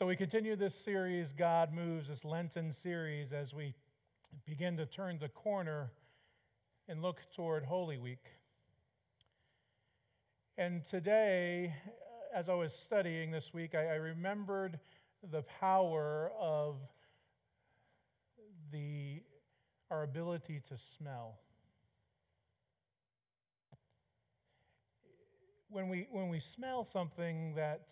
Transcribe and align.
So 0.00 0.06
we 0.06 0.16
continue 0.16 0.56
this 0.56 0.72
series, 0.82 1.26
God 1.36 1.74
Moves, 1.74 2.08
this 2.08 2.24
Lenten 2.24 2.74
series, 2.82 3.34
as 3.34 3.52
we 3.52 3.74
begin 4.46 4.74
to 4.78 4.86
turn 4.86 5.18
the 5.20 5.28
corner 5.28 5.90
and 6.88 7.02
look 7.02 7.18
toward 7.36 7.66
Holy 7.66 7.98
Week. 7.98 8.24
And 10.56 10.80
today, 10.90 11.74
as 12.34 12.48
I 12.48 12.54
was 12.54 12.70
studying 12.86 13.30
this 13.30 13.44
week, 13.52 13.74
I, 13.74 13.88
I 13.88 13.94
remembered 13.96 14.80
the 15.30 15.44
power 15.60 16.32
of 16.40 16.76
the, 18.72 19.20
our 19.90 20.04
ability 20.04 20.62
to 20.70 20.76
smell. 20.96 21.40
When 25.68 25.90
we, 25.90 26.08
when 26.10 26.30
we 26.30 26.40
smell 26.56 26.88
something 26.90 27.52
that 27.56 27.82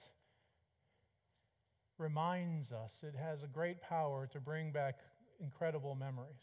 reminds 1.99 2.73
us, 2.73 2.91
it 3.03 3.15
has 3.17 3.43
a 3.43 3.47
great 3.47 3.81
power 3.83 4.29
to 4.33 4.41
bring 4.41 4.73
back 4.73 4.99
incredible 5.41 5.95
memories. 5.95 6.37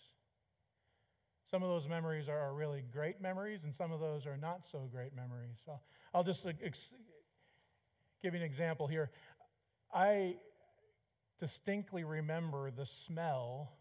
Some 1.52 1.64
of 1.64 1.70
those 1.70 1.88
memories 1.88 2.28
are 2.28 2.54
really 2.54 2.84
great 2.92 3.22
memories, 3.22 3.62
and 3.64 3.74
some 3.78 3.92
of 3.92 4.00
those 4.00 4.26
are 4.26 4.38
not 4.38 4.62
so 4.72 4.90
great 4.92 5.16
memories. 5.16 5.56
So 5.66 5.80
I'll 6.14 6.24
just 6.24 6.42
ex- 6.46 6.78
give 8.22 8.34
you 8.34 8.40
an 8.40 8.46
example 8.46 8.88
here. 8.88 9.12
I 9.94 10.36
distinctly 11.40 12.04
remember 12.04 12.72
the 12.72 12.88
smell 13.08 13.72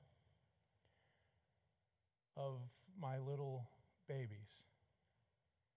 of 2.37 2.55
my 3.01 3.19
little 3.19 3.67
babies 4.09 4.29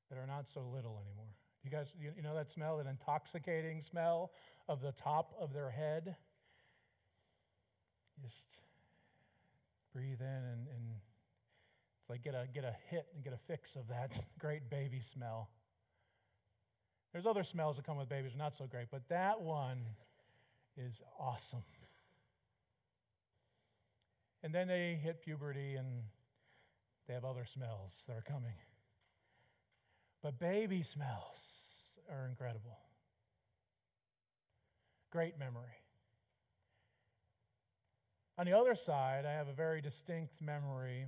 that 0.09 0.17
are 0.17 0.27
not 0.27 0.45
so 0.53 0.61
little 0.61 1.01
anymore. 1.05 1.33
You 1.69 1.77
guys, 1.77 1.87
you 1.99 2.23
know 2.23 2.33
that 2.33 2.49
smell, 2.53 2.77
that 2.77 2.87
intoxicating 2.87 3.83
smell 3.91 4.31
of 4.69 4.79
the 4.79 4.93
top 5.03 5.33
of 5.37 5.51
their 5.51 5.69
head? 5.69 6.15
Just 8.23 8.37
breathe 9.93 10.21
in 10.21 10.25
and, 10.25 10.67
and 10.69 10.95
it's 11.99 12.09
like 12.09 12.23
get 12.23 12.35
a, 12.35 12.47
get 12.53 12.63
a 12.63 12.73
hit 12.89 13.07
and 13.13 13.21
get 13.21 13.33
a 13.33 13.39
fix 13.49 13.71
of 13.75 13.85
that 13.89 14.11
great 14.39 14.69
baby 14.69 15.01
smell. 15.13 15.49
There's 17.11 17.25
other 17.25 17.43
smells 17.43 17.75
that 17.75 17.85
come 17.85 17.97
with 17.97 18.07
babies, 18.07 18.31
not 18.37 18.53
so 18.57 18.65
great, 18.65 18.87
but 18.89 19.01
that 19.09 19.41
one 19.41 19.79
is 20.77 20.93
awesome. 21.19 21.65
And 24.41 24.55
then 24.55 24.69
they 24.69 24.97
hit 25.03 25.21
puberty 25.21 25.75
and 25.75 26.03
they 27.09 27.13
have 27.13 27.25
other 27.25 27.45
smells 27.53 27.91
that 28.07 28.15
are 28.15 28.23
coming. 28.25 28.55
But 30.23 30.39
baby 30.39 30.85
smells 30.93 31.35
are 32.11 32.27
incredible. 32.27 32.77
Great 35.11 35.37
memory. 35.39 35.75
On 38.37 38.45
the 38.45 38.53
other 38.53 38.75
side, 38.85 39.25
I 39.25 39.31
have 39.31 39.47
a 39.47 39.53
very 39.53 39.81
distinct 39.81 40.41
memory 40.41 41.07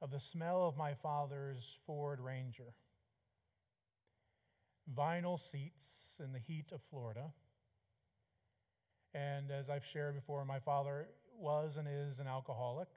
of 0.00 0.10
the 0.10 0.20
smell 0.32 0.68
of 0.68 0.76
my 0.76 0.94
father's 1.02 1.62
Ford 1.86 2.20
Ranger. 2.20 2.74
Vinyl 4.96 5.40
seats 5.50 5.72
in 6.22 6.32
the 6.32 6.38
heat 6.38 6.66
of 6.72 6.80
Florida. 6.90 7.32
And 9.14 9.50
as 9.50 9.68
I've 9.68 9.82
shared 9.92 10.14
before, 10.14 10.44
my 10.44 10.60
father 10.60 11.08
was 11.38 11.72
and 11.76 11.88
is 11.88 12.18
an 12.18 12.26
alcoholic. 12.28 12.88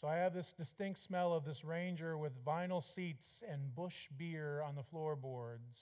So 0.00 0.08
I 0.08 0.16
have 0.16 0.32
this 0.32 0.46
distinct 0.56 1.00
smell 1.06 1.34
of 1.34 1.44
this 1.44 1.62
Ranger 1.62 2.16
with 2.16 2.32
vinyl 2.42 2.82
seats 2.96 3.26
and 3.46 3.74
Busch 3.74 4.08
beer 4.16 4.62
on 4.62 4.74
the 4.74 4.82
floorboards. 4.90 5.76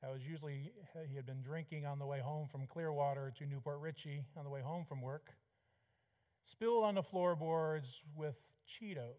That 0.00 0.12
was 0.12 0.22
usually, 0.22 0.70
he 1.08 1.16
had 1.16 1.26
been 1.26 1.42
drinking 1.42 1.86
on 1.86 1.98
the 1.98 2.06
way 2.06 2.20
home 2.20 2.48
from 2.52 2.68
Clearwater 2.68 3.32
to 3.38 3.46
New 3.46 3.60
Port 3.60 3.80
Richey 3.80 4.22
on 4.36 4.44
the 4.44 4.50
way 4.50 4.60
home 4.60 4.86
from 4.88 5.02
work. 5.02 5.26
Spilled 6.52 6.84
on 6.84 6.94
the 6.94 7.02
floorboards 7.02 7.88
with 8.14 8.36
Cheetos. 8.78 9.12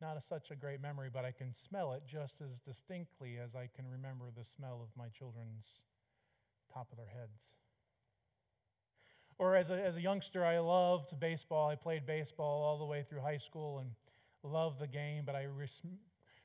Not 0.00 0.16
a, 0.16 0.22
such 0.28 0.50
a 0.50 0.56
great 0.56 0.82
memory, 0.82 1.08
but 1.12 1.24
I 1.24 1.30
can 1.30 1.54
smell 1.68 1.92
it 1.92 2.02
just 2.10 2.34
as 2.42 2.50
distinctly 2.66 3.38
as 3.38 3.54
I 3.54 3.68
can 3.76 3.86
remember 3.86 4.26
the 4.34 4.44
smell 4.56 4.80
of 4.82 4.88
my 4.96 5.08
children's 5.16 5.64
top 6.74 6.88
of 6.90 6.98
their 6.98 7.06
heads. 7.08 7.38
Or 9.38 9.54
as 9.54 9.70
a, 9.70 9.74
as 9.74 9.94
a 9.94 10.00
youngster, 10.00 10.44
I 10.44 10.58
loved 10.58 11.18
baseball. 11.20 11.68
I 11.68 11.76
played 11.76 12.06
baseball 12.06 12.62
all 12.62 12.78
the 12.78 12.84
way 12.84 13.04
through 13.08 13.20
high 13.20 13.38
school 13.48 13.78
and 13.78 13.90
loved 14.42 14.80
the 14.80 14.88
game, 14.88 15.22
but 15.24 15.36
I 15.36 15.44
res- 15.44 15.70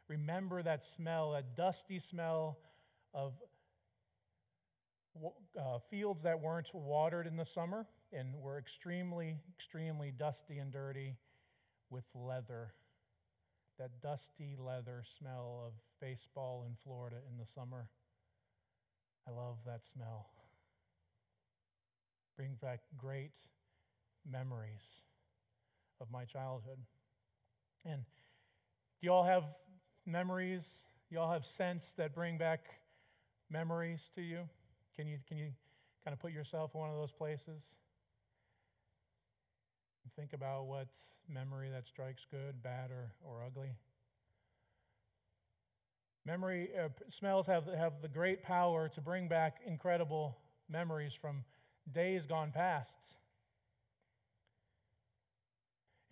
remember 0.07 0.61
that 0.61 0.81
smell, 0.95 1.31
that 1.31 1.57
dusty 1.57 2.01
smell 2.11 2.59
of 3.15 3.33
uh, 5.59 5.79
fields 5.89 6.21
that 6.23 6.39
weren't 6.39 6.67
watered 6.73 7.25
in 7.25 7.35
the 7.35 7.45
summer 7.55 7.87
and 8.11 8.27
were 8.39 8.59
extremely, 8.59 9.37
extremely 9.57 10.11
dusty 10.11 10.59
and 10.59 10.71
dirty 10.71 11.15
with 11.89 12.03
leather. 12.13 12.73
That 13.79 13.89
dusty 14.03 14.55
leather 14.59 15.03
smell 15.19 15.63
of 15.65 15.73
baseball 15.99 16.63
in 16.67 16.75
Florida 16.83 17.17
in 17.31 17.37
the 17.39 17.45
summer. 17.55 17.87
I 19.27 19.31
love 19.31 19.55
that 19.65 19.81
smell 19.95 20.27
brings 22.37 22.57
back 22.57 22.81
great 22.97 23.31
memories 24.29 24.81
of 26.01 26.07
my 26.11 26.25
childhood. 26.25 26.77
And 27.85 28.01
do 29.01 29.07
you 29.07 29.11
all 29.11 29.23
have 29.23 29.43
memories? 30.05 30.61
You 31.09 31.19
all 31.19 31.31
have 31.31 31.43
scents 31.57 31.85
that 31.97 32.15
bring 32.15 32.37
back 32.37 32.61
memories 33.49 33.99
to 34.15 34.21
you? 34.21 34.41
Can 34.95 35.07
you, 35.07 35.17
can 35.27 35.37
you 35.37 35.47
kind 36.03 36.13
of 36.13 36.19
put 36.19 36.31
yourself 36.31 36.71
in 36.73 36.79
one 36.79 36.89
of 36.89 36.95
those 36.95 37.11
places? 37.11 37.61
Think 40.15 40.33
about 40.33 40.67
what 40.67 40.87
memory 41.27 41.69
that 41.71 41.83
strikes 41.91 42.21
good, 42.29 42.61
bad, 42.61 42.91
or, 42.91 43.11
or 43.25 43.43
ugly. 43.43 43.71
Memory 46.25 46.69
uh, 46.79 46.89
smells 47.19 47.47
have, 47.47 47.65
have 47.65 47.93
the 48.01 48.07
great 48.07 48.43
power 48.43 48.89
to 48.89 49.01
bring 49.01 49.27
back 49.27 49.57
incredible 49.65 50.37
memories 50.69 51.11
from 51.19 51.43
days 51.91 52.21
gone 52.27 52.51
past. 52.53 52.89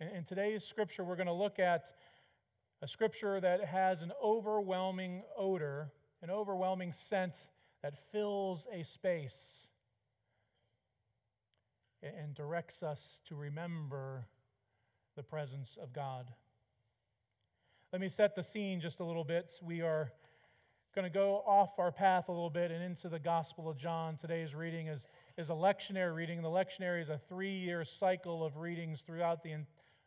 In, 0.00 0.08
in 0.08 0.24
today's 0.24 0.62
scripture, 0.68 1.04
we're 1.04 1.16
going 1.16 1.26
to 1.26 1.32
look 1.32 1.58
at 1.58 1.84
a 2.82 2.88
scripture 2.88 3.40
that 3.40 3.64
has 3.64 4.02
an 4.02 4.12
overwhelming 4.22 5.22
odor, 5.38 5.92
an 6.22 6.30
overwhelming 6.30 6.92
scent 7.08 7.32
that 7.82 7.94
fills 8.10 8.60
a 8.72 8.84
space 8.94 9.30
and 12.02 12.34
directs 12.34 12.82
us 12.82 12.98
to 13.28 13.36
remember 13.36 14.26
the 15.16 15.22
presence 15.22 15.68
of 15.80 15.92
God. 15.92 16.26
Let 17.92 18.00
me 18.00 18.10
set 18.16 18.34
the 18.34 18.44
scene 18.52 18.80
just 18.80 19.00
a 19.00 19.04
little 19.04 19.24
bit. 19.24 19.46
We 19.62 19.82
are 19.82 20.10
going 20.94 21.04
to 21.04 21.12
go 21.12 21.42
off 21.46 21.70
our 21.78 21.92
path 21.92 22.24
a 22.28 22.32
little 22.32 22.50
bit 22.50 22.70
and 22.70 22.82
into 22.82 23.08
the 23.08 23.18
Gospel 23.18 23.68
of 23.68 23.78
John. 23.78 24.18
Today's 24.20 24.54
reading 24.54 24.88
is 24.88 25.00
is 25.38 25.48
a 25.48 25.52
lectionary 25.52 26.14
reading. 26.14 26.42
The 26.42 26.48
lectionary 26.48 27.02
is 27.02 27.08
a 27.08 27.20
three 27.28 27.56
year 27.58 27.84
cycle 27.98 28.44
of 28.44 28.56
readings 28.56 28.98
throughout 29.06 29.42
the, 29.42 29.54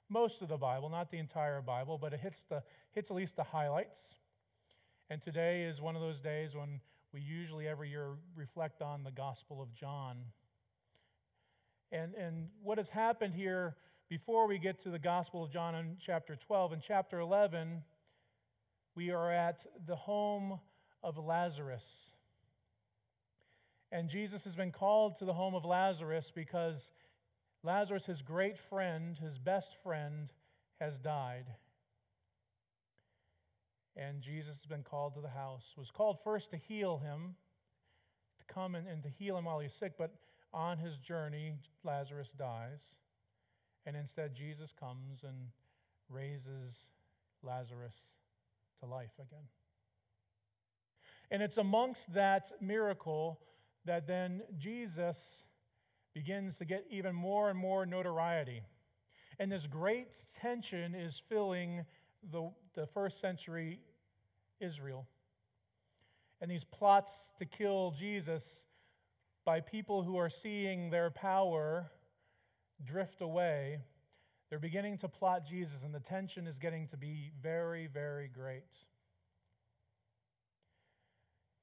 most 0.10 0.36
of 0.42 0.50
the 0.50 0.58
Bible, 0.58 0.90
not 0.90 1.10
the 1.12 1.18
entire 1.18 1.62
Bible, 1.62 1.98
but 2.00 2.14
it 2.14 2.20
hits, 2.20 2.38
the, 2.50 2.62
hits 2.92 3.10
at 3.10 3.16
least 3.16 3.32
the 3.36 3.44
highlights. 3.44 3.96
And 5.10 5.22
today 5.24 5.64
is 5.64 5.82
one 5.82 5.96
of 5.96 6.02
those 6.02 6.20
days 6.22 6.52
when 6.54 6.80
we 7.14 7.22
usually 7.22 7.68
every 7.68 7.90
year 7.90 8.10
reflect 8.36 8.82
on 8.82 9.04
the 9.04 9.12
Gospel 9.12 9.62
of 9.62 9.68
John. 9.80 10.18
And, 11.92 12.14
and 12.16 12.48
what 12.62 12.78
has 12.78 12.88
happened 12.92 13.34
here 13.34 13.76
before 14.10 14.48
we 14.48 14.60
get 14.60 14.84
to 14.84 14.90
the 14.90 15.00
Gospel 15.00 15.44
of 15.44 15.52
John 15.52 15.76
in 15.76 15.98
chapter 16.06 16.38
12, 16.48 16.74
in 16.74 16.82
chapter 16.88 17.20
11, 17.20 17.82
we 18.96 19.12
are 19.12 19.32
at 19.32 19.60
the 19.88 19.96
home 19.96 20.60
of 21.04 21.18
Lazarus. 21.18 21.82
And 23.96 24.10
Jesus 24.10 24.44
has 24.44 24.56
been 24.56 24.74
called 24.74 25.20
to 25.20 25.26
the 25.26 25.32
home 25.32 25.56
of 25.56 25.64
Lazarus 25.64 26.26
because 26.36 26.76
Lazarus, 27.64 28.04
his 28.06 28.22
great 28.22 28.58
friend, 28.70 29.18
his 29.18 29.38
best 29.38 29.70
friend, 29.86 30.34
has 30.82 30.92
died. 31.02 31.46
And 33.96 34.22
Jesus 34.22 34.58
has 34.62 34.66
been 34.68 34.84
called 34.84 35.16
to 35.16 35.22
the 35.22 35.30
house. 35.30 35.62
Was 35.78 35.88
called 35.96 36.18
first 36.26 36.52
to 36.52 36.58
heal 36.58 36.98
him, 36.98 37.36
to 38.40 38.54
come 38.54 38.76
and, 38.76 38.86
and 38.86 39.02
to 39.04 39.08
heal 39.08 39.38
him 39.38 39.46
while 39.46 39.60
he's 39.60 39.72
sick, 39.80 39.94
but 39.98 40.14
on 40.54 40.78
his 40.78 40.98
journey, 40.98 41.54
Lazarus 41.86 42.28
dies. 42.38 42.82
And 43.86 43.96
instead, 43.96 44.36
Jesus 44.36 44.72
comes 44.78 45.20
and 45.24 45.38
raises 46.10 46.76
Lazarus 47.44 47.96
to 48.82 48.88
life 48.88 49.16
again. 49.20 49.48
And 51.32 51.42
it's 51.42 51.56
amongst 51.56 52.02
that 52.14 52.62
miracle 52.62 53.40
that 53.86 54.08
then 54.08 54.42
Jesus 54.58 55.16
begins 56.14 56.56
to 56.60 56.66
get 56.66 56.86
even 56.90 57.16
more 57.16 57.50
and 57.50 57.60
more 57.60 57.86
notoriety. 57.86 58.62
And 59.40 59.52
this 59.52 59.64
great 59.70 60.08
tension 60.42 60.96
is 60.96 61.14
filling 61.30 61.86
the, 62.32 62.50
the 62.76 62.88
first 62.94 63.20
century 63.22 63.80
Israel. 64.62 65.06
and 66.42 66.52
these 66.52 66.64
plots 66.78 67.10
to 67.40 67.46
kill 67.46 67.94
Jesus 68.00 68.42
by 69.46 69.60
people 69.60 70.04
who 70.04 70.18
are 70.18 70.32
seeing 70.44 70.90
their 70.90 71.10
power 71.10 71.90
drift 72.86 73.22
away, 73.22 73.80
they're 74.50 74.60
beginning 74.60 74.98
to 75.00 75.08
plot 75.08 75.44
Jesus, 75.50 75.78
and 75.84 75.94
the 75.94 76.02
tension 76.02 76.48
is 76.48 76.56
getting 76.62 76.88
to 76.90 76.98
be 76.98 77.32
very, 77.42 77.88
very 77.88 78.28
great. 78.28 78.64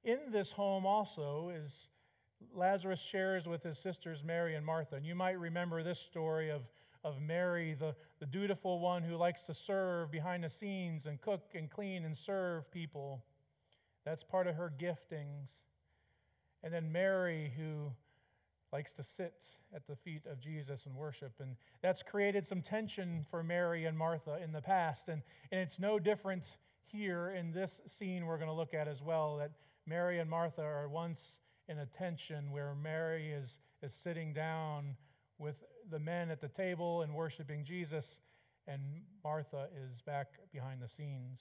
In 0.03 0.17
this 0.31 0.47
home 0.55 0.85
also 0.85 1.51
is 1.55 1.71
Lazarus 2.55 2.99
shares 3.11 3.45
with 3.45 3.63
his 3.63 3.77
sisters 3.83 4.19
Mary 4.23 4.55
and 4.55 4.65
Martha. 4.65 4.95
And 4.95 5.05
you 5.05 5.15
might 5.15 5.39
remember 5.39 5.83
this 5.83 5.97
story 6.11 6.49
of, 6.49 6.61
of 7.03 7.21
Mary, 7.21 7.75
the, 7.79 7.95
the 8.19 8.25
dutiful 8.25 8.79
one 8.79 9.03
who 9.03 9.15
likes 9.15 9.39
to 9.47 9.55
serve 9.65 10.11
behind 10.11 10.43
the 10.43 10.51
scenes 10.59 11.05
and 11.05 11.21
cook 11.21 11.41
and 11.55 11.69
clean 11.69 12.05
and 12.05 12.17
serve 12.25 12.69
people. 12.71 13.23
That's 14.05 14.23
part 14.23 14.47
of 14.47 14.55
her 14.55 14.71
giftings. 14.79 15.47
And 16.63 16.73
then 16.73 16.91
Mary, 16.91 17.51
who 17.57 17.91
likes 18.71 18.91
to 18.93 19.03
sit 19.17 19.33
at 19.75 19.85
the 19.87 19.95
feet 20.03 20.23
of 20.29 20.39
Jesus 20.39 20.81
and 20.85 20.95
worship. 20.95 21.33
And 21.39 21.55
that's 21.81 22.01
created 22.03 22.47
some 22.47 22.61
tension 22.61 23.25
for 23.29 23.43
Mary 23.43 23.85
and 23.85 23.97
Martha 23.97 24.39
in 24.43 24.51
the 24.51 24.61
past. 24.61 25.03
And, 25.07 25.21
and 25.51 25.61
it's 25.61 25.79
no 25.79 25.99
different 25.99 26.43
here 26.85 27.35
in 27.37 27.51
this 27.51 27.71
scene 27.99 28.25
we're 28.25 28.37
going 28.37 28.49
to 28.49 28.55
look 28.55 28.73
at 28.73 28.87
as 28.87 29.01
well 29.01 29.37
that 29.37 29.51
Mary 29.85 30.19
and 30.19 30.29
Martha 30.29 30.61
are 30.61 30.87
once 30.87 31.19
in 31.67 31.79
a 31.79 31.85
tension 31.97 32.51
where 32.51 32.75
Mary 32.75 33.31
is, 33.31 33.49
is 33.81 33.91
sitting 34.03 34.33
down 34.33 34.95
with 35.37 35.55
the 35.89 35.99
men 35.99 36.29
at 36.29 36.41
the 36.41 36.47
table 36.49 37.01
and 37.01 37.13
worshiping 37.13 37.65
Jesus, 37.65 38.05
and 38.67 38.81
Martha 39.23 39.67
is 39.75 40.01
back 40.05 40.27
behind 40.51 40.81
the 40.81 40.89
scenes. 40.97 41.39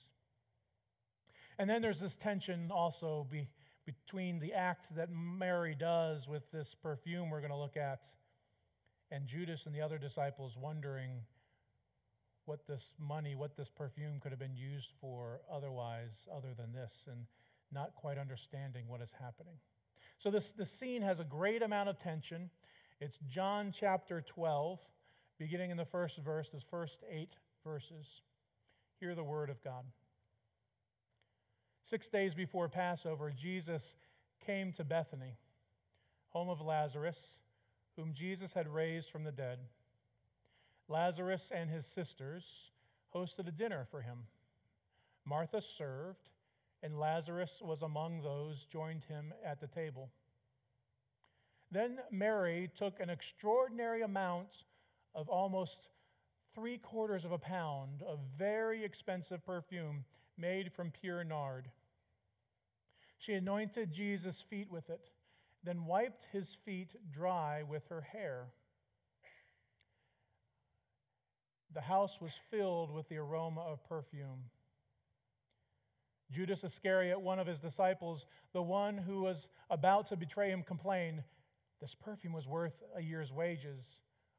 And 1.59 1.69
then 1.69 1.83
there's 1.83 2.01
this 2.01 2.17
tension 2.23 2.71
also 2.73 3.27
be, 3.31 3.49
between 3.85 4.41
the 4.41 4.53
act 4.53 4.95
that 4.97 5.09
Mary 5.11 5.77
does 5.79 6.27
with 6.29 6.43
this 6.53 6.69
perfume 6.83 7.31
we're 7.31 7.41
going 7.41 7.51
to 7.51 7.57
look 7.57 7.77
at 7.77 8.01
and 9.11 9.29
Judas 9.29 9.61
and 9.67 9.75
the 9.75 9.83
other 9.83 9.99
disciples 9.99 10.55
wondering 10.57 11.11
what 12.47 12.67
this 12.67 12.83
money, 12.99 13.35
what 13.35 13.57
this 13.57 13.69
perfume 13.77 14.19
could 14.21 14.33
have 14.33 14.39
been 14.39 14.57
used 14.57 14.89
for 15.01 15.43
otherwise, 15.53 16.11
other 16.35 16.55
than 16.57 16.73
this, 16.73 16.91
and 17.07 17.27
not 17.71 17.95
quite 17.95 18.19
understanding 18.19 18.89
what 18.89 19.01
is 19.01 19.11
happening. 19.21 19.55
So, 20.23 20.31
this, 20.31 20.45
this 20.57 20.71
scene 20.79 21.03
has 21.03 21.19
a 21.19 21.25
great 21.25 21.63
amount 21.63 21.89
of 21.89 21.99
tension. 22.01 22.51
It's 23.01 23.17
John 23.29 23.75
chapter 23.79 24.25
12, 24.35 24.79
beginning 25.39 25.71
in 25.71 25.77
the 25.77 25.85
first 25.85 26.19
verse, 26.25 26.47
the 26.53 26.61
first 26.71 26.99
eight 27.11 27.33
verses. 27.65 28.07
Hear 29.01 29.15
the 29.15 29.25
word 29.25 29.51
of 29.51 29.63
God. 29.65 29.85
Six 31.91 32.07
days 32.09 32.35
before 32.35 32.69
Passover, 32.69 33.33
Jesus 33.33 33.83
came 34.47 34.73
to 34.75 34.85
Bethany, 34.85 35.37
home 36.31 36.49
of 36.49 36.61
Lazarus 36.61 37.17
whom 37.97 38.15
Jesus 38.15 38.51
had 38.55 38.69
raised 38.69 39.11
from 39.11 39.25
the 39.25 39.33
dead. 39.33 39.59
Lazarus 40.89 41.43
and 41.55 41.71
his 41.71 41.85
sisters 41.95 42.43
hosted 43.15 43.49
a 43.49 43.53
dinner 43.53 43.87
for 43.91 44.01
him. 44.01 44.19
Martha 45.25 45.63
served, 45.79 46.29
and 46.83 46.99
Lazarus 46.99 47.51
was 47.61 47.79
among 47.83 48.23
those 48.23 48.57
joined 48.73 49.03
him 49.09 49.33
at 49.45 49.61
the 49.61 49.69
table. 49.69 50.11
Then 51.71 51.99
Mary 52.11 52.71
took 52.79 53.01
an 53.01 53.11
extraordinary 53.11 54.03
amount 54.03 54.49
of 55.15 55.29
almost 55.29 55.77
three 56.55 56.79
quarters 56.79 57.25
of 57.25 57.33
a 57.33 57.39
pound 57.39 58.03
of 58.07 58.19
very 58.39 58.85
expensive 58.85 59.45
perfume 59.47 60.05
made 60.37 60.71
from 60.77 60.93
pure 61.01 61.25
nard. 61.25 61.69
She 63.27 63.33
anointed 63.35 63.95
Jesus' 63.95 64.35
feet 64.51 64.71
with 64.71 64.89
it 64.91 65.01
then 65.65 65.85
wiped 65.85 66.25
his 66.33 66.45
feet 66.65 66.89
dry 67.13 67.63
with 67.63 67.83
her 67.89 68.01
hair. 68.01 68.47
The 71.75 71.81
house 71.81 72.11
was 72.21 72.33
filled 72.51 72.93
with 72.93 73.09
the 73.09 73.17
aroma 73.17 73.61
of 73.61 73.83
perfume. 73.89 74.45
Judas 76.33 76.59
Iscariot, 76.65 77.21
one 77.21 77.39
of 77.39 77.47
his 77.47 77.59
disciples, 77.59 78.25
the 78.53 78.63
one 78.63 78.97
who 78.97 79.23
was 79.23 79.37
about 79.71 80.09
to 80.09 80.17
betray 80.17 80.51
him, 80.51 80.63
complained, 80.63 81.23
This 81.81 81.95
perfume 82.05 82.33
was 82.33 82.47
worth 82.47 82.75
a 82.97 83.01
year's 83.01 83.31
wages. 83.31 83.81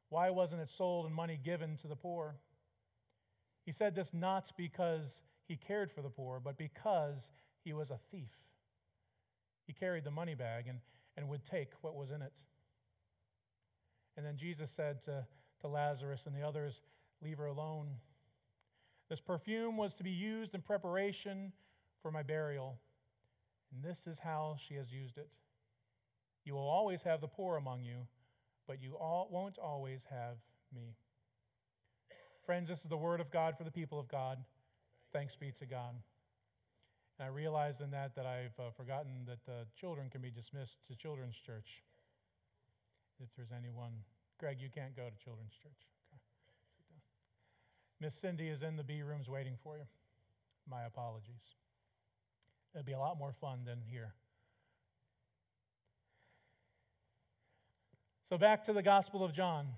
Why 0.08 0.30
wasn't 0.30 0.60
it 0.60 0.68
sold 0.76 1.06
and 1.06 1.14
money 1.14 1.38
given 1.42 1.78
to 1.82 1.88
the 1.88 1.96
poor? 1.96 2.36
He 3.64 3.72
said 3.72 3.94
this 3.94 4.08
not 4.12 4.52
because 4.56 5.06
he 5.46 5.56
cared 5.56 5.90
for 5.92 6.02
the 6.02 6.10
poor, 6.10 6.40
but 6.42 6.58
because 6.58 7.16
he 7.64 7.72
was 7.72 7.90
a 7.90 7.98
thief. 8.10 8.30
He 9.66 9.72
carried 9.72 10.04
the 10.04 10.10
money 10.10 10.34
bag, 10.34 10.66
and 10.68 10.78
and 11.16 11.28
would 11.28 11.42
take 11.50 11.70
what 11.80 11.94
was 11.94 12.10
in 12.10 12.22
it. 12.22 12.32
And 14.16 14.24
then 14.24 14.36
Jesus 14.36 14.70
said 14.76 15.04
to, 15.04 15.24
to 15.60 15.68
Lazarus 15.68 16.20
and 16.26 16.34
the 16.34 16.46
others, 16.46 16.74
Leave 17.22 17.38
her 17.38 17.46
alone. 17.46 17.88
This 19.08 19.20
perfume 19.20 19.76
was 19.76 19.92
to 19.96 20.04
be 20.04 20.10
used 20.10 20.54
in 20.54 20.60
preparation 20.60 21.52
for 22.04 22.10
my 22.10 22.22
burial, 22.22 22.76
and 23.72 23.82
this 23.82 23.96
is 24.06 24.18
how 24.22 24.56
she 24.68 24.74
has 24.74 24.92
used 24.92 25.16
it. 25.16 25.26
You 26.44 26.52
will 26.52 26.68
always 26.68 27.00
have 27.02 27.22
the 27.22 27.32
poor 27.32 27.56
among 27.56 27.82
you, 27.82 27.96
but 28.68 28.82
you 28.82 28.92
all, 29.00 29.26
won't 29.32 29.56
always 29.58 30.00
have 30.10 30.36
me. 30.74 30.92
Friends, 32.44 32.68
this 32.68 32.78
is 32.84 32.90
the 32.90 32.96
word 32.96 33.22
of 33.22 33.32
God 33.32 33.54
for 33.56 33.64
the 33.64 33.70
people 33.70 33.98
of 33.98 34.06
God. 34.10 34.36
Thanks 35.14 35.32
be 35.40 35.50
to 35.60 35.64
God. 35.64 35.94
And 37.18 37.26
I 37.26 37.32
realize 37.32 37.80
in 37.80 37.90
that 37.92 38.14
that 38.16 38.26
I've 38.26 38.58
uh, 38.60 38.68
forgotten 38.76 39.24
that 39.24 39.50
uh, 39.50 39.64
children 39.80 40.10
can 40.10 40.20
be 40.20 40.28
dismissed 40.28 40.76
to 40.88 40.96
children's 40.96 41.36
church. 41.46 41.80
If 43.18 43.30
there's 43.34 43.48
anyone, 43.56 43.92
Greg, 44.38 44.58
you 44.60 44.68
can't 44.68 44.94
go 44.94 45.04
to 45.08 45.24
children's 45.24 45.56
church. 45.62 45.80
Miss 47.98 48.12
Cindy 48.20 48.48
is 48.48 48.60
in 48.60 48.76
the 48.76 48.84
B 48.84 49.00
rooms 49.00 49.30
waiting 49.30 49.56
for 49.62 49.78
you. 49.78 49.84
My 50.68 50.84
apologies. 50.84 51.63
It'll 52.74 52.84
be 52.84 52.92
a 52.92 52.98
lot 52.98 53.18
more 53.18 53.32
fun 53.40 53.60
than 53.64 53.78
here. 53.88 54.12
So 58.28 58.36
back 58.36 58.64
to 58.66 58.72
the 58.72 58.82
Gospel 58.82 59.24
of 59.24 59.32
John. 59.32 59.68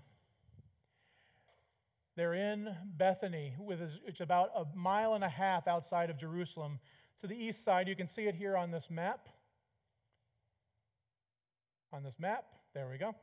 They're 2.16 2.32
in 2.32 2.74
Bethany, 2.96 3.54
which 3.58 3.80
is 3.80 4.20
about 4.20 4.48
a 4.56 4.64
mile 4.74 5.12
and 5.12 5.22
a 5.22 5.28
half 5.28 5.68
outside 5.68 6.08
of 6.08 6.18
Jerusalem 6.18 6.78
to 7.20 7.26
the 7.26 7.34
east 7.34 7.62
side. 7.62 7.86
You 7.86 7.96
can 7.96 8.08
see 8.08 8.22
it 8.22 8.34
here 8.34 8.56
on 8.56 8.70
this 8.70 8.84
map. 8.88 9.28
On 11.92 12.02
this 12.02 12.14
map, 12.18 12.44
there 12.72 12.88
we 12.90 12.96
go. 12.96 13.14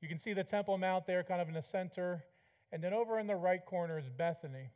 You 0.00 0.08
can 0.08 0.20
see 0.20 0.34
the 0.34 0.44
Temple 0.44 0.78
Mount 0.78 1.06
there, 1.08 1.24
kind 1.24 1.40
of 1.40 1.48
in 1.48 1.54
the 1.54 1.64
center. 1.72 2.22
And 2.70 2.82
then 2.82 2.92
over 2.92 3.18
in 3.18 3.26
the 3.26 3.34
right 3.34 3.64
corner 3.66 3.98
is 3.98 4.08
Bethany. 4.08 4.70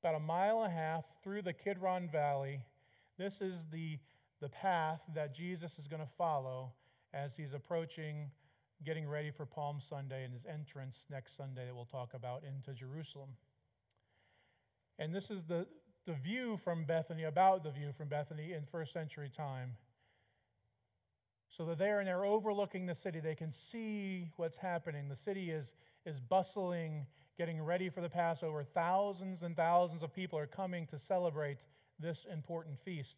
About 0.00 0.14
a 0.14 0.20
mile 0.20 0.62
and 0.62 0.72
a 0.72 0.76
half 0.76 1.04
through 1.24 1.42
the 1.42 1.52
Kidron 1.52 2.08
Valley. 2.12 2.60
This 3.18 3.32
is 3.40 3.54
the, 3.72 3.98
the 4.40 4.48
path 4.48 5.00
that 5.14 5.34
Jesus 5.34 5.72
is 5.76 5.88
going 5.88 6.02
to 6.02 6.08
follow 6.16 6.72
as 7.12 7.30
he's 7.36 7.52
approaching, 7.52 8.30
getting 8.86 9.08
ready 9.08 9.32
for 9.36 9.44
Palm 9.44 9.80
Sunday 9.90 10.22
and 10.22 10.32
his 10.32 10.42
entrance 10.48 10.94
next 11.10 11.36
Sunday 11.36 11.66
that 11.66 11.74
we'll 11.74 11.84
talk 11.86 12.10
about 12.14 12.42
into 12.44 12.78
Jerusalem. 12.78 13.30
And 15.00 15.12
this 15.12 15.24
is 15.30 15.40
the, 15.48 15.66
the 16.06 16.14
view 16.22 16.60
from 16.62 16.84
Bethany, 16.84 17.24
about 17.24 17.64
the 17.64 17.72
view 17.72 17.90
from 17.98 18.08
Bethany 18.08 18.52
in 18.52 18.62
first 18.70 18.92
century 18.92 19.32
time. 19.36 19.72
So 21.56 21.66
that 21.66 21.78
there 21.78 21.98
and 21.98 22.06
they're 22.06 22.24
overlooking 22.24 22.86
the 22.86 22.96
city. 23.02 23.18
They 23.18 23.34
can 23.34 23.52
see 23.72 24.30
what's 24.36 24.58
happening. 24.58 25.08
The 25.08 25.18
city 25.24 25.50
is, 25.50 25.66
is 26.06 26.14
bustling, 26.28 27.04
getting 27.38 27.62
ready 27.62 27.88
for 27.88 28.00
the 28.00 28.08
Passover. 28.08 28.66
Thousands 28.74 29.42
and 29.42 29.56
thousands 29.56 30.02
of 30.02 30.12
people 30.12 30.38
are 30.38 30.46
coming 30.46 30.86
to 30.88 30.98
celebrate 31.06 31.58
this 32.00 32.18
important 32.32 32.76
feast 32.84 33.08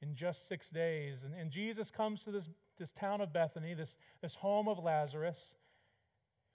in 0.00 0.16
just 0.16 0.38
six 0.48 0.64
days. 0.72 1.16
And, 1.24 1.34
and 1.38 1.50
Jesus 1.50 1.86
comes 1.94 2.20
to 2.24 2.32
this, 2.32 2.44
this 2.78 2.88
town 2.98 3.20
of 3.20 3.32
Bethany, 3.32 3.74
this, 3.74 3.90
this 4.22 4.32
home 4.40 4.68
of 4.68 4.82
Lazarus, 4.82 5.36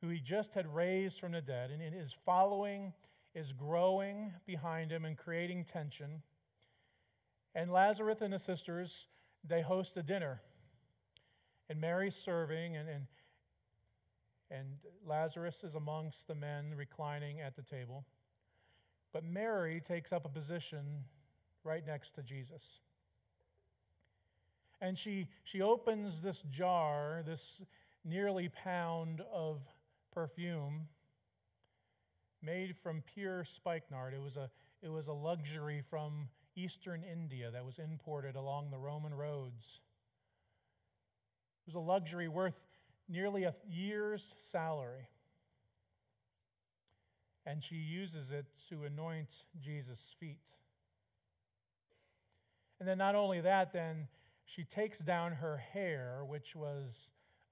who 0.02 0.10
he 0.10 0.20
just 0.20 0.50
had 0.54 0.68
raised 0.74 1.16
from 1.20 1.34
the 1.34 1.42
dead, 1.42 1.70
and 1.72 1.82
his 1.82 2.10
following 2.26 2.94
is 3.36 3.48
growing 3.58 4.34
behind 4.48 4.92
him 4.92 5.06
and 5.06 5.18
creating 5.18 5.66
tension. 5.72 6.22
And 7.54 7.72
Lazarus 7.72 8.18
and 8.22 8.34
his 8.34 8.42
sisters, 8.48 8.90
they 9.48 9.62
host 9.62 9.90
a 9.98 10.04
dinner. 10.04 10.42
And 11.70 11.80
Mary's 11.80 12.14
serving, 12.26 12.76
and, 12.76 12.90
and, 12.90 13.06
and 14.52 14.68
Lazarus 15.08 15.56
is 15.64 15.76
amongst 15.76 16.18
the 16.28 16.36
men 16.36 16.74
reclining 16.76 17.42
at 17.42 17.56
the 17.56 17.62
table. 17.62 18.06
But 19.14 19.24
Mary 19.24 19.82
takes 19.88 20.12
up 20.12 20.26
a 20.26 20.30
position 20.30 20.86
right 21.64 21.86
next 21.86 22.14
to 22.16 22.24
Jesus. 22.24 22.62
And 24.82 24.98
she, 25.04 25.28
she 25.52 25.62
opens 25.62 26.14
this 26.24 26.38
jar, 26.56 27.24
this 27.26 27.42
nearly 28.06 28.50
pound 28.64 29.22
of 29.34 29.58
perfume 30.14 30.88
made 32.42 32.76
from 32.82 33.04
pure 33.14 33.46
spikenard. 33.58 34.14
It 34.14 34.22
was 34.22 34.38
a, 34.38 34.50
it 34.82 34.90
was 34.90 35.08
a 35.08 35.14
luxury 35.14 35.84
from 35.90 36.30
eastern 36.56 37.04
India 37.04 37.52
that 37.52 37.64
was 37.64 37.76
imported 37.78 38.36
along 38.36 38.72
the 38.72 38.78
Roman 38.78 39.14
roads. 39.14 39.64
It 41.68 41.74
was 41.74 41.76
a 41.76 41.86
luxury 41.86 42.28
worth 42.28 42.54
nearly 43.10 43.44
a 43.44 43.56
year's 43.68 44.22
salary. 44.52 45.08
And 47.46 47.64
she 47.68 47.76
uses 47.76 48.30
it 48.32 48.46
to 48.70 48.84
anoint 48.84 49.30
Jesus' 49.62 49.98
feet. 50.20 50.40
And 52.80 52.88
then, 52.88 52.98
not 52.98 53.16
only 53.16 53.42
that, 53.42 53.74
then 53.74 54.08
she 54.56 54.64
takes 54.64 55.00
down 55.00 55.32
her 55.34 55.58
hair, 55.58 56.22
which 56.26 56.56
was 56.56 56.86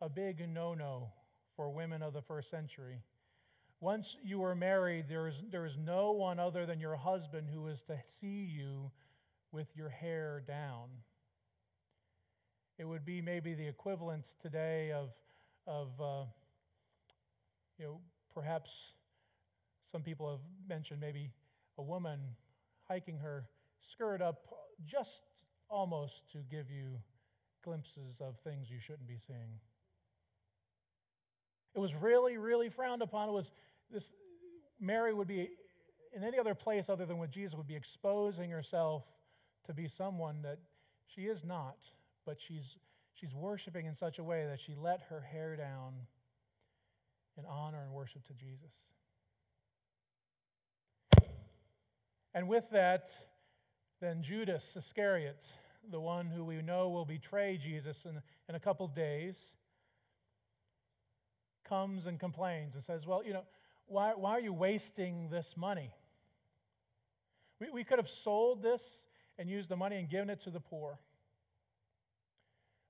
a 0.02 0.08
big 0.08 0.48
no 0.48 0.74
no 0.74 1.12
for 1.56 1.70
women 1.70 2.02
of 2.04 2.14
the 2.14 2.22
first 2.22 2.50
century. 2.52 3.02
Once 3.80 4.06
you 4.24 4.40
were 4.40 4.56
married, 4.56 5.06
there 5.10 5.28
is, 5.28 5.36
there 5.52 5.66
is 5.66 5.74
no 5.84 6.12
one 6.12 6.40
other 6.40 6.66
than 6.66 6.80
your 6.80 6.96
husband 6.96 7.48
who 7.52 7.68
is 7.68 7.80
to 7.88 7.98
see 8.20 8.50
you 8.50 8.92
with 9.52 9.68
your 9.76 9.90
hair 9.90 10.44
down. 10.48 10.88
It 12.78 12.86
would 12.86 13.06
be 13.06 13.22
maybe 13.22 13.54
the 13.54 13.68
equivalent 13.68 14.24
today 14.42 14.92
of, 14.92 15.10
of 15.68 15.90
uh, 16.00 16.24
you 17.78 17.86
know, 17.86 18.00
perhaps 18.34 18.70
some 19.92 20.02
people 20.02 20.30
have 20.32 20.40
mentioned 20.68 21.00
maybe 21.00 21.30
a 21.78 21.84
woman 21.84 22.20
hiking 22.88 23.18
her 23.18 23.46
skirt 23.94 24.22
up 24.22 24.42
just 24.90 25.10
almost 25.70 26.14
to 26.32 26.40
give 26.50 26.70
you 26.72 26.98
glimpses 27.64 28.16
of 28.22 28.36
things 28.44 28.68
you 28.70 28.78
shouldn't 28.86 29.08
be 29.08 29.20
seeing. 29.28 29.60
It 31.76 31.80
was 31.80 31.92
really, 32.02 32.38
really 32.38 32.70
frowned 32.70 33.02
upon. 33.02 33.30
It 33.30 33.34
was 33.34 33.46
this 33.92 34.04
Mary 34.80 35.14
would 35.14 35.28
be 35.28 35.50
in 36.16 36.24
any 36.24 36.40
other 36.40 36.56
place 36.56 36.86
other 36.90 37.06
than 37.06 37.18
with 37.18 37.32
Jesus 37.32 37.56
would 37.56 37.68
be 37.68 37.76
exposing 37.76 38.50
herself 38.50 39.04
to 39.68 39.74
be 39.74 39.92
someone 39.98 40.42
that 40.44 40.58
she 41.14 41.24
is 41.24 41.38
not, 41.46 41.76
but 42.26 42.38
she's 42.48 42.64
she's 43.20 43.34
worshiping 43.34 43.86
in 43.86 43.96
such 43.96 44.20
a 44.20 44.24
way 44.24 44.46
that 44.46 44.60
she 44.66 44.76
let 44.76 45.02
her 45.10 45.22
hair 45.22 45.56
down 45.56 45.94
in 47.38 47.46
honor 47.46 47.82
and 47.82 47.92
worship 47.92 48.26
to 48.28 48.34
Jesus. 48.34 48.72
And 52.34 52.48
with 52.48 52.66
that, 52.72 53.10
then 54.00 54.22
Judas 54.22 54.64
Iscariot, 54.76 55.40
the 55.90 56.00
one 56.00 56.28
who 56.28 56.44
we 56.44 56.62
know 56.62 56.90
will 56.90 57.06
betray 57.06 57.60
Jesus 57.62 57.98
in, 58.06 58.22
in 58.48 58.56
a 58.56 58.60
couple 58.60 58.88
days, 58.88 59.36
comes 61.68 62.06
and 62.06 62.20
complains 62.20 62.76
and 62.76 62.84
says, 62.86 63.06
Well, 63.06 63.24
you 63.24 63.34
know, 63.34 63.44
why, 63.88 64.14
why 64.16 64.32
are 64.32 64.40
you 64.40 64.54
wasting 64.54 65.30
this 65.32 65.48
money? 65.56 65.92
We, 67.60 67.70
we 67.72 67.84
could 67.84 67.98
have 67.98 68.10
sold 68.24 68.62
this 68.62 68.82
and 69.40 69.50
used 69.50 69.70
the 69.70 69.76
money 69.76 69.98
and 69.98 70.10
given 70.10 70.30
it 70.30 70.44
to 70.44 70.52
the 70.52 70.60
poor. 70.60 71.00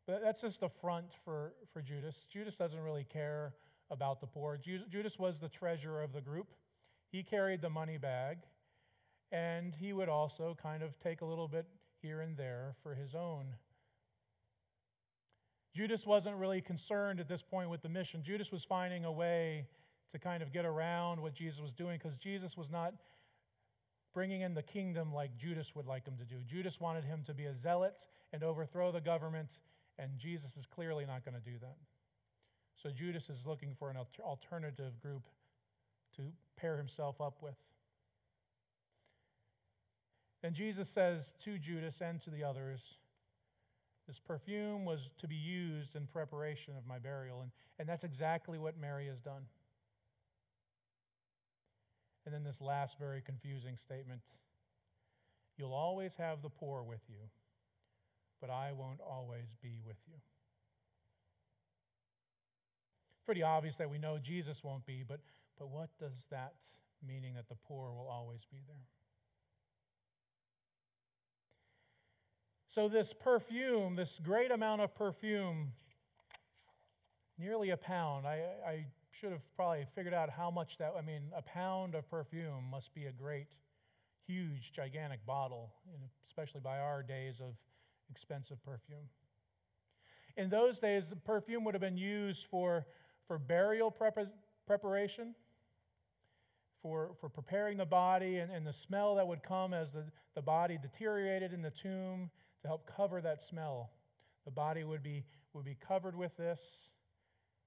That's 0.07 0.41
just 0.41 0.57
a 0.61 0.69
front 0.81 1.07
for, 1.25 1.53
for 1.73 1.81
Judas. 1.81 2.15
Judas 2.31 2.53
doesn't 2.57 2.79
really 2.79 3.05
care 3.11 3.53
about 3.91 4.21
the 4.21 4.27
poor. 4.27 4.57
Judas 4.57 5.13
was 5.19 5.35
the 5.41 5.49
treasurer 5.49 6.01
of 6.01 6.13
the 6.13 6.21
group. 6.21 6.47
He 7.11 7.23
carried 7.23 7.61
the 7.61 7.69
money 7.69 7.97
bag, 7.97 8.37
and 9.31 9.73
he 9.77 9.93
would 9.93 10.09
also 10.09 10.55
kind 10.61 10.81
of 10.81 10.91
take 11.03 11.21
a 11.21 11.25
little 11.25 11.47
bit 11.47 11.65
here 12.01 12.21
and 12.21 12.37
there 12.37 12.75
for 12.83 12.95
his 12.95 13.15
own. 13.15 13.45
Judas 15.75 15.99
wasn't 16.05 16.35
really 16.37 16.61
concerned 16.61 17.19
at 17.19 17.27
this 17.27 17.41
point 17.51 17.69
with 17.69 17.81
the 17.81 17.89
mission. 17.89 18.23
Judas 18.25 18.47
was 18.51 18.61
finding 18.67 19.05
a 19.05 19.11
way 19.11 19.67
to 20.13 20.19
kind 20.19 20.41
of 20.41 20.53
get 20.53 20.65
around 20.65 21.21
what 21.21 21.35
Jesus 21.35 21.59
was 21.61 21.71
doing 21.77 21.99
because 22.01 22.17
Jesus 22.23 22.51
was 22.57 22.67
not 22.71 22.93
bringing 24.13 24.41
in 24.41 24.53
the 24.53 24.63
kingdom 24.63 25.13
like 25.13 25.37
Judas 25.37 25.67
would 25.75 25.85
like 25.85 26.05
him 26.05 26.15
to 26.17 26.23
do. 26.23 26.41
Judas 26.49 26.73
wanted 26.79 27.03
him 27.03 27.23
to 27.27 27.33
be 27.33 27.45
a 27.45 27.53
zealot 27.61 27.93
and 28.33 28.43
overthrow 28.43 28.91
the 28.91 29.01
government, 29.01 29.47
and 29.99 30.11
Jesus 30.17 30.51
is 30.57 30.65
clearly 30.73 31.05
not 31.05 31.25
going 31.25 31.35
to 31.35 31.49
do 31.49 31.57
that. 31.61 31.77
So 32.83 32.89
Judas 32.89 33.23
is 33.29 33.39
looking 33.45 33.75
for 33.79 33.89
an 33.89 33.97
alternative 34.23 34.93
group 35.01 35.23
to 36.15 36.21
pair 36.57 36.77
himself 36.77 37.19
up 37.19 37.37
with. 37.41 37.55
And 40.43 40.53
Jesus 40.53 40.87
says 40.93 41.23
to 41.45 41.57
Judas 41.57 41.95
and 41.99 42.21
to 42.23 42.29
the 42.29 42.43
others, 42.43 42.79
This 44.07 44.17
perfume 44.25 44.85
was 44.85 44.99
to 45.19 45.27
be 45.27 45.35
used 45.35 45.95
in 45.95 46.05
preparation 46.07 46.75
of 46.77 46.85
my 46.87 46.99
burial. 46.99 47.41
And, 47.41 47.51
and 47.79 47.89
that's 47.89 48.03
exactly 48.03 48.59
what 48.59 48.79
Mary 48.79 49.07
has 49.07 49.17
done. 49.19 49.43
And 52.25 52.33
then 52.33 52.43
this 52.43 52.61
last 52.61 52.95
very 52.99 53.21
confusing 53.21 53.77
statement 53.83 54.21
You'll 55.57 55.73
always 55.73 56.11
have 56.19 56.43
the 56.43 56.49
poor 56.49 56.83
with 56.83 56.99
you, 57.09 57.17
but 58.41 58.49
I 58.49 58.71
won't 58.71 58.99
always 59.01 59.47
be 59.61 59.79
with 59.85 59.97
you. 60.07 60.19
Pretty 63.25 63.43
obvious 63.43 63.75
that 63.77 63.89
we 63.89 63.97
know 63.97 64.17
Jesus 64.17 64.57
won't 64.63 64.85
be, 64.85 65.03
but, 65.07 65.19
but 65.59 65.69
what 65.69 65.89
does 65.99 66.13
that 66.31 66.53
meaning 67.05 67.33
that 67.35 67.49
the 67.49 67.57
poor 67.67 67.91
will 67.91 68.07
always 68.07 68.39
be 68.51 68.59
there? 68.67 68.85
So, 72.73 72.87
this 72.87 73.07
perfume, 73.23 73.95
this 73.95 74.07
great 74.23 74.51
amount 74.51 74.81
of 74.81 74.93
perfume, 74.95 75.71
nearly 77.39 77.71
a 77.71 77.77
pound. 77.77 78.27
I, 78.27 78.43
I 78.65 78.85
should 79.19 79.31
have 79.31 79.41
probably 79.55 79.85
figured 79.95 80.13
out 80.13 80.29
how 80.29 80.51
much 80.51 80.69
that, 80.79 80.93
I 80.97 81.01
mean, 81.01 81.23
a 81.35 81.41
pound 81.41 81.95
of 81.95 82.09
perfume 82.09 82.65
must 82.69 82.93
be 82.93 83.05
a 83.05 83.11
great, 83.11 83.47
huge, 84.27 84.71
gigantic 84.75 85.25
bottle, 85.25 85.73
especially 86.29 86.61
by 86.61 86.79
our 86.79 87.01
days 87.01 87.33
of 87.41 87.55
expensive 88.09 88.57
perfume. 88.63 89.07
In 90.35 90.49
those 90.49 90.79
days, 90.79 91.03
the 91.09 91.15
perfume 91.15 91.63
would 91.63 91.73
have 91.73 91.81
been 91.81 91.97
used 91.97 92.39
for, 92.51 92.85
for 93.27 93.39
burial 93.39 93.91
preparation, 94.67 95.33
for, 96.81 97.11
for 97.19 97.27
preparing 97.27 97.77
the 97.77 97.85
body, 97.85 98.37
and, 98.37 98.51
and 98.51 98.65
the 98.65 98.75
smell 98.87 99.15
that 99.15 99.27
would 99.27 99.41
come 99.43 99.73
as 99.73 99.87
the, 99.93 100.03
the 100.35 100.41
body 100.41 100.77
deteriorated 100.81 101.53
in 101.53 101.61
the 101.61 101.71
tomb 101.81 102.29
to 102.61 102.67
help 102.67 102.87
cover 102.95 103.19
that 103.21 103.39
smell. 103.49 103.89
The 104.45 104.51
body 104.51 104.83
would 104.83 105.03
be, 105.03 105.23
would 105.53 105.65
be 105.65 105.77
covered 105.87 106.15
with 106.15 106.35
this 106.37 106.59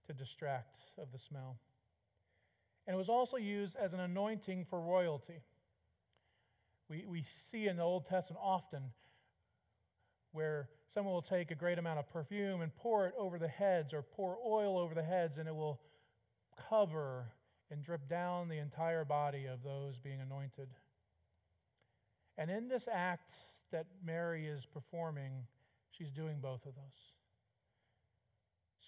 to 0.06 0.14
distract 0.14 0.76
of 0.96 1.08
the 1.12 1.18
smell. 1.28 1.58
And 2.86 2.94
it 2.94 2.98
was 2.98 3.08
also 3.08 3.36
used 3.36 3.74
as 3.76 3.92
an 3.92 4.00
anointing 4.00 4.66
for 4.70 4.80
royalty. 4.80 5.40
We, 6.88 7.04
we 7.06 7.24
see 7.52 7.66
in 7.68 7.76
the 7.76 7.82
Old 7.82 8.06
Testament 8.08 8.40
often 8.42 8.82
where 10.32 10.68
someone 10.92 11.14
will 11.14 11.22
take 11.22 11.50
a 11.50 11.54
great 11.54 11.78
amount 11.78 11.98
of 11.98 12.08
perfume 12.10 12.60
and 12.62 12.74
pour 12.76 13.06
it 13.06 13.14
over 13.18 13.38
the 13.38 13.48
heads 13.48 13.92
or 13.92 14.02
pour 14.02 14.36
oil 14.46 14.78
over 14.78 14.94
the 14.94 15.02
heads, 15.02 15.38
and 15.38 15.48
it 15.48 15.54
will 15.54 15.80
cover 16.68 17.26
and 17.70 17.84
drip 17.84 18.08
down 18.08 18.48
the 18.48 18.58
entire 18.58 19.04
body 19.04 19.46
of 19.46 19.62
those 19.62 19.96
being 20.02 20.20
anointed. 20.20 20.68
And 22.36 22.50
in 22.50 22.68
this 22.68 22.84
act 22.92 23.32
that 23.72 23.86
Mary 24.04 24.46
is 24.46 24.64
performing, 24.72 25.32
she's 25.90 26.10
doing 26.10 26.38
both 26.40 26.64
of 26.66 26.74
those. 26.74 27.12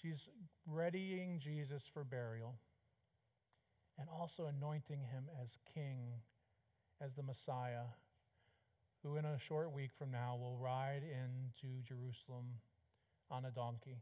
She's 0.01 0.29
readying 0.67 1.39
Jesus 1.39 1.83
for 1.93 2.03
burial 2.03 2.57
and 3.99 4.09
also 4.09 4.47
anointing 4.47 5.01
him 5.01 5.25
as 5.41 5.49
king, 5.75 5.99
as 7.01 7.11
the 7.15 7.23
Messiah, 7.23 7.85
who 9.03 9.17
in 9.17 9.25
a 9.25 9.39
short 9.49 9.73
week 9.73 9.91
from 9.99 10.11
now 10.11 10.37
will 10.41 10.57
ride 10.57 11.03
into 11.03 11.83
Jerusalem 11.87 12.47
on 13.31 13.45
a 13.45 13.51
donkey. 13.51 13.99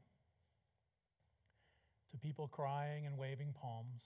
To 2.13 2.19
people 2.19 2.49
crying 2.49 3.07
and 3.07 3.17
waving 3.17 3.55
palms, 3.61 4.03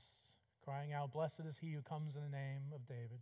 crying 0.65 0.93
out, 0.93 1.13
Blessed 1.13 1.41
is 1.49 1.57
he 1.61 1.73
who 1.73 1.81
comes 1.83 2.15
in 2.15 2.23
the 2.23 2.37
name 2.37 2.63
of 2.75 2.87
David. 2.87 3.21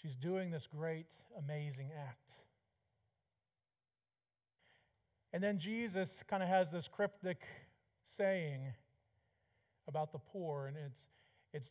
She's 0.00 0.14
doing 0.22 0.50
this 0.50 0.62
great, 0.70 1.06
amazing 1.38 1.90
act. 1.98 2.18
And 5.32 5.42
then 5.42 5.58
Jesus 5.58 6.08
kind 6.30 6.42
of 6.42 6.48
has 6.48 6.68
this 6.72 6.88
cryptic 6.90 7.38
saying 8.16 8.60
about 9.86 10.12
the 10.12 10.18
poor, 10.18 10.66
and 10.68 10.76
it's, 10.76 11.00
it's 11.52 11.68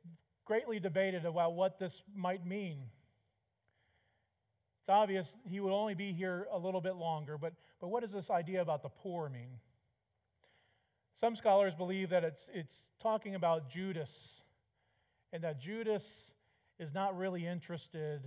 greatly 0.47 0.79
debated 0.79 1.25
about 1.25 1.53
what 1.53 1.77
this 1.77 1.91
might 2.15 2.45
mean. 2.45 2.77
It's 4.81 4.89
obvious 4.89 5.27
he 5.43 5.59
would 5.59 5.73
only 5.73 5.93
be 5.93 6.13
here 6.13 6.47
a 6.51 6.57
little 6.57 6.79
bit 6.79 6.95
longer, 6.95 7.37
but, 7.37 7.53
but 7.81 7.89
what 7.89 8.01
does 8.01 8.11
this 8.11 8.29
idea 8.31 8.61
about 8.61 8.81
the 8.81 8.89
poor 8.89 9.27
mean? 9.27 9.49
Some 11.19 11.35
scholars 11.35 11.73
believe 11.77 12.09
that 12.11 12.23
it's, 12.23 12.39
it's 12.53 12.73
talking 13.01 13.35
about 13.35 13.69
Judas, 13.69 14.09
and 15.33 15.43
that 15.43 15.61
Judas 15.61 16.03
is 16.79 16.89
not 16.93 17.17
really 17.17 17.45
interested 17.45 18.21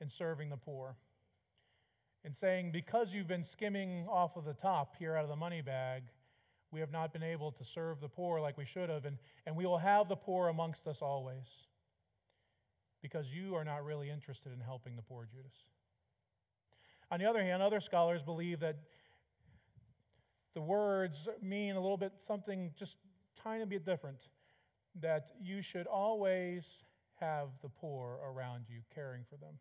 in 0.00 0.10
serving 0.18 0.50
the 0.50 0.56
poor 0.56 0.96
and 2.24 2.34
saying, 2.40 2.70
Because 2.72 3.08
you've 3.10 3.28
been 3.28 3.46
skimming 3.52 4.06
off 4.10 4.36
of 4.36 4.44
the 4.44 4.54
top 4.54 4.94
here 4.98 5.16
out 5.16 5.22
of 5.22 5.30
the 5.30 5.36
money 5.36 5.62
bag, 5.62 6.02
we 6.74 6.80
have 6.80 6.92
not 6.92 7.12
been 7.12 7.22
able 7.22 7.52
to 7.52 7.64
serve 7.74 8.00
the 8.00 8.08
poor 8.08 8.40
like 8.40 8.58
we 8.58 8.66
should 8.74 8.90
have, 8.90 9.04
and, 9.04 9.16
and 9.46 9.54
we 9.54 9.64
will 9.64 9.78
have 9.78 10.08
the 10.08 10.16
poor 10.16 10.48
amongst 10.48 10.86
us 10.86 10.96
always. 11.00 11.46
because 13.04 13.26
you 13.30 13.54
are 13.54 13.66
not 13.66 13.84
really 13.84 14.08
interested 14.08 14.50
in 14.50 14.60
helping 14.60 14.96
the 14.96 15.02
poor 15.02 15.28
Judas. 15.30 15.52
On 17.10 17.20
the 17.20 17.26
other 17.26 17.42
hand, 17.42 17.62
other 17.62 17.82
scholars 17.84 18.22
believe 18.24 18.60
that 18.60 18.76
the 20.54 20.62
words 20.62 21.14
mean 21.42 21.76
a 21.76 21.80
little 21.80 21.98
bit 21.98 22.12
something 22.26 22.70
just 22.78 22.92
tiny 23.42 23.66
bit 23.66 23.84
different. 23.84 24.16
That 25.02 25.26
you 25.42 25.60
should 25.70 25.86
always 25.86 26.62
have 27.20 27.48
the 27.62 27.68
poor 27.68 28.20
around 28.26 28.64
you, 28.70 28.80
caring 28.94 29.24
for 29.28 29.36
them. 29.36 29.52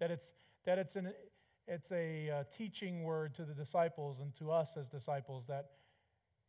That 0.00 0.10
it's, 0.10 0.26
that 0.66 0.78
it's, 0.78 0.96
an, 0.96 1.12
it's 1.68 1.92
a 1.92 2.28
uh, 2.28 2.44
teaching 2.58 3.04
word 3.04 3.36
to 3.36 3.44
the 3.44 3.54
disciples 3.54 4.16
and 4.20 4.32
to 4.40 4.50
us 4.50 4.66
as 4.76 4.86
disciples 4.86 5.44
that 5.46 5.66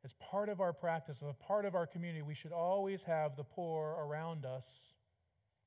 as 0.05 0.11
part 0.19 0.49
of 0.49 0.59
our 0.59 0.73
practice, 0.73 1.15
as 1.21 1.29
a 1.29 1.43
part 1.45 1.65
of 1.65 1.75
our 1.75 1.87
community, 1.87 2.21
we 2.21 2.35
should 2.35 2.51
always 2.51 2.99
have 3.07 3.37
the 3.37 3.43
poor 3.43 3.95
around 3.99 4.45
us. 4.45 4.63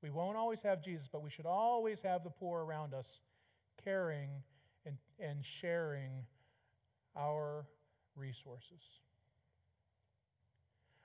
We 0.02 0.10
won't 0.10 0.36
always 0.36 0.58
have 0.62 0.84
Jesus, 0.84 1.06
but 1.10 1.22
we 1.22 1.30
should 1.30 1.46
always 1.46 1.96
have 2.02 2.22
the 2.22 2.30
poor 2.30 2.60
around 2.60 2.92
us, 2.92 3.06
caring 3.82 4.28
and, 4.84 4.96
and 5.18 5.38
sharing 5.60 6.10
our 7.16 7.64
resources. 8.14 8.82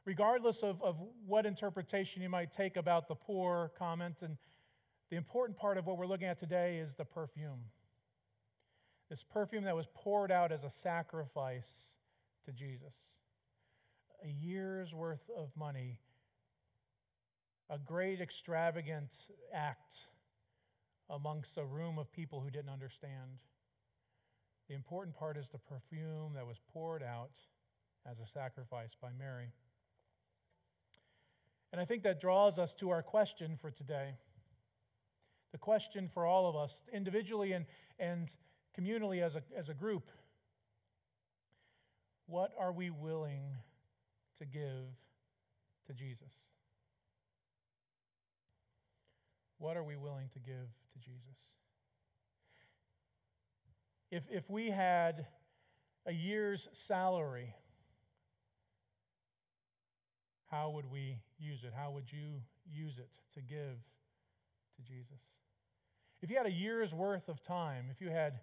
Regardless 0.04 0.58
of, 0.62 0.82
of 0.82 0.96
what 1.26 1.46
interpretation 1.46 2.22
you 2.22 2.30
might 2.30 2.50
take 2.58 2.76
about 2.76 3.08
the 3.08 3.16
poor 3.16 3.72
comment, 3.80 4.16
and 4.22 4.36
the 5.10 5.16
important 5.16 5.58
part 5.58 5.78
of 5.78 5.86
what 5.86 5.98
we're 5.98 6.08
looking 6.08 6.28
at 6.28 6.40
today 6.40 6.80
is 6.80 6.90
the 6.98 7.06
perfume. 7.06 7.60
This 9.10 9.20
perfume 9.34 9.64
that 9.66 9.76
was 9.76 9.86
poured 9.94 10.32
out 10.32 10.52
as 10.52 10.64
a 10.64 10.72
sacrifice 10.84 11.68
to 12.46 12.52
Jesus. 12.52 12.94
A 14.24 14.30
year's 14.30 14.94
worth 14.94 15.30
of 15.36 15.50
money, 15.58 15.98
a 17.70 17.78
great 17.78 18.22
extravagant 18.22 19.10
act 19.54 19.96
amongst 21.10 21.50
a 21.58 21.66
room 21.66 21.98
of 21.98 22.12
people 22.12 22.40
who 22.40 22.50
didn't 22.50 22.70
understand. 22.70 23.40
The 24.70 24.76
important 24.76 25.16
part 25.16 25.38
is 25.38 25.46
the 25.52 25.58
perfume 25.58 26.34
that 26.36 26.46
was 26.46 26.58
poured 26.72 27.04
out 27.04 27.32
as 28.10 28.18
a 28.20 28.28
sacrifice 28.34 28.92
by 29.02 29.10
Mary. 29.18 29.52
And 31.72 31.82
I 31.82 31.86
think 31.86 32.04
that 32.04 32.22
draws 32.22 32.58
us 32.58 32.70
to 32.80 32.90
our 32.90 33.02
question 33.02 33.58
for 33.62 33.72
today. 33.72 34.14
The 35.52 35.58
question 35.58 36.10
for 36.14 36.26
all 36.26 36.48
of 36.48 36.56
us, 36.56 36.72
individually 36.94 37.54
and, 37.54 37.66
and 38.00 38.30
communally 38.80 39.22
as 39.22 39.34
a, 39.36 39.42
as 39.58 39.68
a 39.70 39.74
group 39.74 40.04
what 42.32 42.54
are 42.58 42.72
we 42.72 42.90
willing 42.90 43.42
to 44.42 44.46
give 44.48 44.90
to 45.88 45.94
Jesus? 45.94 46.34
What 49.60 49.78
are 49.78 49.84
we 49.84 49.96
willing 49.96 50.30
to 50.34 50.40
give 50.40 50.68
to 50.94 51.00
Jesus? 51.00 51.38
If, 54.10 54.24
if 54.30 54.50
we 54.50 54.72
had 54.72 55.28
a 56.08 56.12
year's 56.12 56.68
salary, 56.88 57.54
how 60.50 60.72
would 60.72 60.90
we 60.92 61.20
use 61.40 61.60
it? 61.64 61.72
How 61.76 61.92
would 61.92 62.12
you 62.12 62.42
use 62.74 62.94
it 62.98 63.10
to 63.36 63.42
give 63.42 63.78
to 64.76 64.82
Jesus? 64.82 65.20
If 66.24 66.32
you 66.32 66.38
had 66.38 66.48
a 66.48 66.52
year's 66.52 66.92
worth 66.92 67.30
of 67.30 67.44
time, 67.46 67.86
if 67.92 68.02
you 68.02 68.10
had 68.10 68.40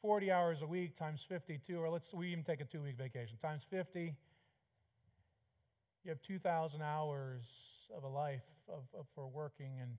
40 0.00 0.32
hours 0.32 0.58
a 0.62 0.66
week 0.66 0.98
times 0.98 1.20
52, 1.28 1.78
or 1.78 1.90
let's 1.90 2.06
we 2.14 2.32
even 2.32 2.42
take 2.42 2.60
a 2.62 2.64
two 2.64 2.80
week 2.80 2.96
vacation, 2.96 3.36
times 3.42 3.62
50, 3.70 4.14
you 6.04 6.10
have 6.10 6.22
2,000 6.26 6.82
hours 6.82 7.42
of 7.96 8.04
a 8.04 8.08
life 8.08 8.42
of, 8.68 8.82
of, 8.98 9.06
for 9.14 9.28
working. 9.28 9.78
And 9.80 9.90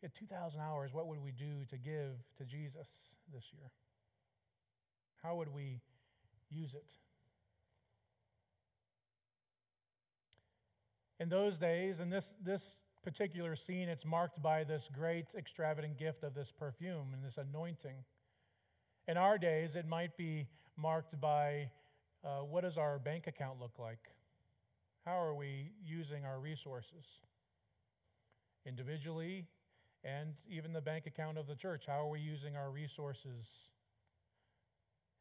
you 0.00 0.08
had 0.08 0.12
2,000 0.18 0.60
hours, 0.60 0.90
what 0.92 1.06
would 1.06 1.22
we 1.22 1.32
do 1.32 1.64
to 1.70 1.76
give 1.76 2.12
to 2.38 2.44
Jesus 2.44 2.86
this 3.32 3.44
year? 3.52 3.70
How 5.22 5.36
would 5.36 5.52
we 5.52 5.80
use 6.50 6.70
it? 6.74 6.84
In 11.20 11.28
those 11.28 11.56
days, 11.56 11.96
in 12.00 12.10
this, 12.10 12.24
this 12.44 12.60
particular 13.02 13.56
scene, 13.66 13.88
it's 13.88 14.04
marked 14.04 14.42
by 14.42 14.64
this 14.64 14.82
great 14.92 15.26
extravagant 15.36 15.98
gift 15.98 16.24
of 16.24 16.34
this 16.34 16.48
perfume 16.58 17.08
and 17.12 17.22
this 17.24 17.38
anointing. 17.38 17.96
In 19.06 19.16
our 19.16 19.38
days, 19.38 19.70
it 19.74 19.86
might 19.86 20.16
be 20.16 20.46
marked 20.76 21.18
by 21.20 21.70
uh, 22.24 22.40
what 22.40 22.62
does 22.62 22.76
our 22.76 22.98
bank 22.98 23.26
account 23.26 23.60
look 23.60 23.78
like? 23.78 23.98
How 25.04 25.20
are 25.20 25.34
we 25.34 25.70
using 25.84 26.24
our 26.24 26.38
resources? 26.38 27.04
Individually, 28.66 29.46
and 30.02 30.34
even 30.50 30.72
the 30.72 30.80
bank 30.80 31.06
account 31.06 31.38
of 31.38 31.46
the 31.46 31.54
church. 31.54 31.84
How 31.86 32.00
are 32.00 32.08
we 32.08 32.20
using 32.20 32.56
our 32.56 32.70
resources 32.70 33.44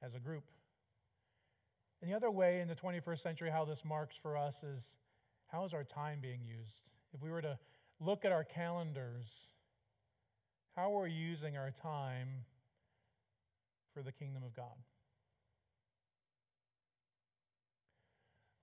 as 0.02 0.14
a 0.16 0.20
group? 0.20 0.44
And 2.02 2.12
the 2.12 2.16
other 2.16 2.32
way 2.32 2.60
in 2.62 2.68
the 2.68 2.76
21st 2.76 3.24
century, 3.24 3.50
how 3.50 3.66
this 3.66 3.80
marks 3.86 4.16
for 4.22 4.38
us 4.38 4.56
is 4.64 4.82
how 5.48 5.66
is 5.66 5.74
our 5.74 5.84
time 5.84 6.20
being 6.22 6.42
used? 6.46 6.82
If 7.14 7.22
we 7.22 7.30
were 7.30 7.42
to 7.42 7.58
look 8.00 8.26
at 8.26 8.32
our 8.32 8.44
calendars, 8.44 9.26
how 10.76 10.98
are 10.98 11.04
we 11.04 11.12
using 11.12 11.58
our 11.58 11.72
time 11.82 12.28
for 13.94 14.02
the 14.02 14.12
kingdom 14.12 14.44
of 14.44 14.56
God. 14.56 14.74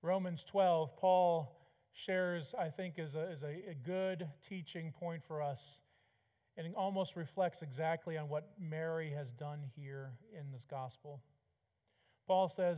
Romans 0.03 0.39
12, 0.51 0.89
Paul 0.99 1.55
shares, 2.07 2.43
I 2.59 2.69
think, 2.69 2.95
is 2.97 3.13
a, 3.13 3.31
is 3.33 3.43
a, 3.43 3.71
a 3.71 3.75
good 3.85 4.27
teaching 4.49 4.91
point 4.99 5.21
for 5.27 5.43
us. 5.43 5.59
And 6.57 6.65
it 6.65 6.73
almost 6.75 7.11
reflects 7.15 7.59
exactly 7.61 8.17
on 8.17 8.27
what 8.27 8.49
Mary 8.59 9.13
has 9.15 9.27
done 9.39 9.59
here 9.75 10.11
in 10.33 10.51
this 10.51 10.63
gospel. 10.71 11.21
Paul 12.27 12.51
says, 12.55 12.77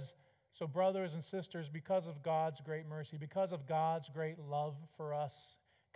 So, 0.59 0.67
brothers 0.67 1.11
and 1.13 1.23
sisters, 1.31 1.67
because 1.71 2.03
of 2.07 2.21
God's 2.23 2.57
great 2.65 2.87
mercy, 2.87 3.15
because 3.17 3.53
of 3.53 3.67
God's 3.69 4.05
great 4.13 4.37
love 4.37 4.75
for 4.97 5.13
us, 5.13 5.31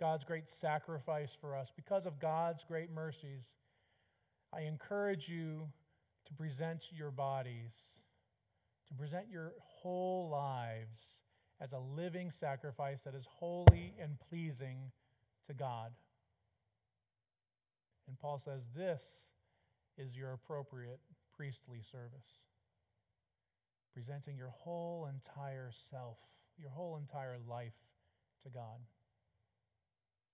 God's 0.00 0.24
great 0.24 0.44
sacrifice 0.62 1.28
for 1.42 1.54
us, 1.54 1.68
because 1.76 2.06
of 2.06 2.18
God's 2.20 2.60
great 2.66 2.90
mercies, 2.90 3.42
I 4.54 4.62
encourage 4.62 5.24
you 5.28 5.68
to 6.26 6.34
present 6.34 6.80
your 6.96 7.10
bodies, 7.10 7.70
to 8.88 8.94
present 8.94 9.26
your 9.30 9.52
whole 9.82 10.30
lives 10.30 10.96
as 11.60 11.72
a 11.72 11.78
living 11.78 12.32
sacrifice 12.40 12.98
that 13.04 13.14
is 13.14 13.24
holy 13.38 13.94
and 14.00 14.16
pleasing 14.28 14.90
to 15.48 15.54
God. 15.54 15.90
And 18.06 18.18
Paul 18.18 18.40
says 18.44 18.62
this 18.76 19.00
is 19.98 20.14
your 20.14 20.32
appropriate 20.32 21.00
priestly 21.36 21.82
service. 21.90 22.28
Presenting 23.92 24.36
your 24.36 24.50
whole 24.50 25.08
entire 25.12 25.72
self, 25.90 26.16
your 26.58 26.70
whole 26.70 26.96
entire 26.96 27.36
life 27.48 27.72
to 28.44 28.50
God. 28.50 28.78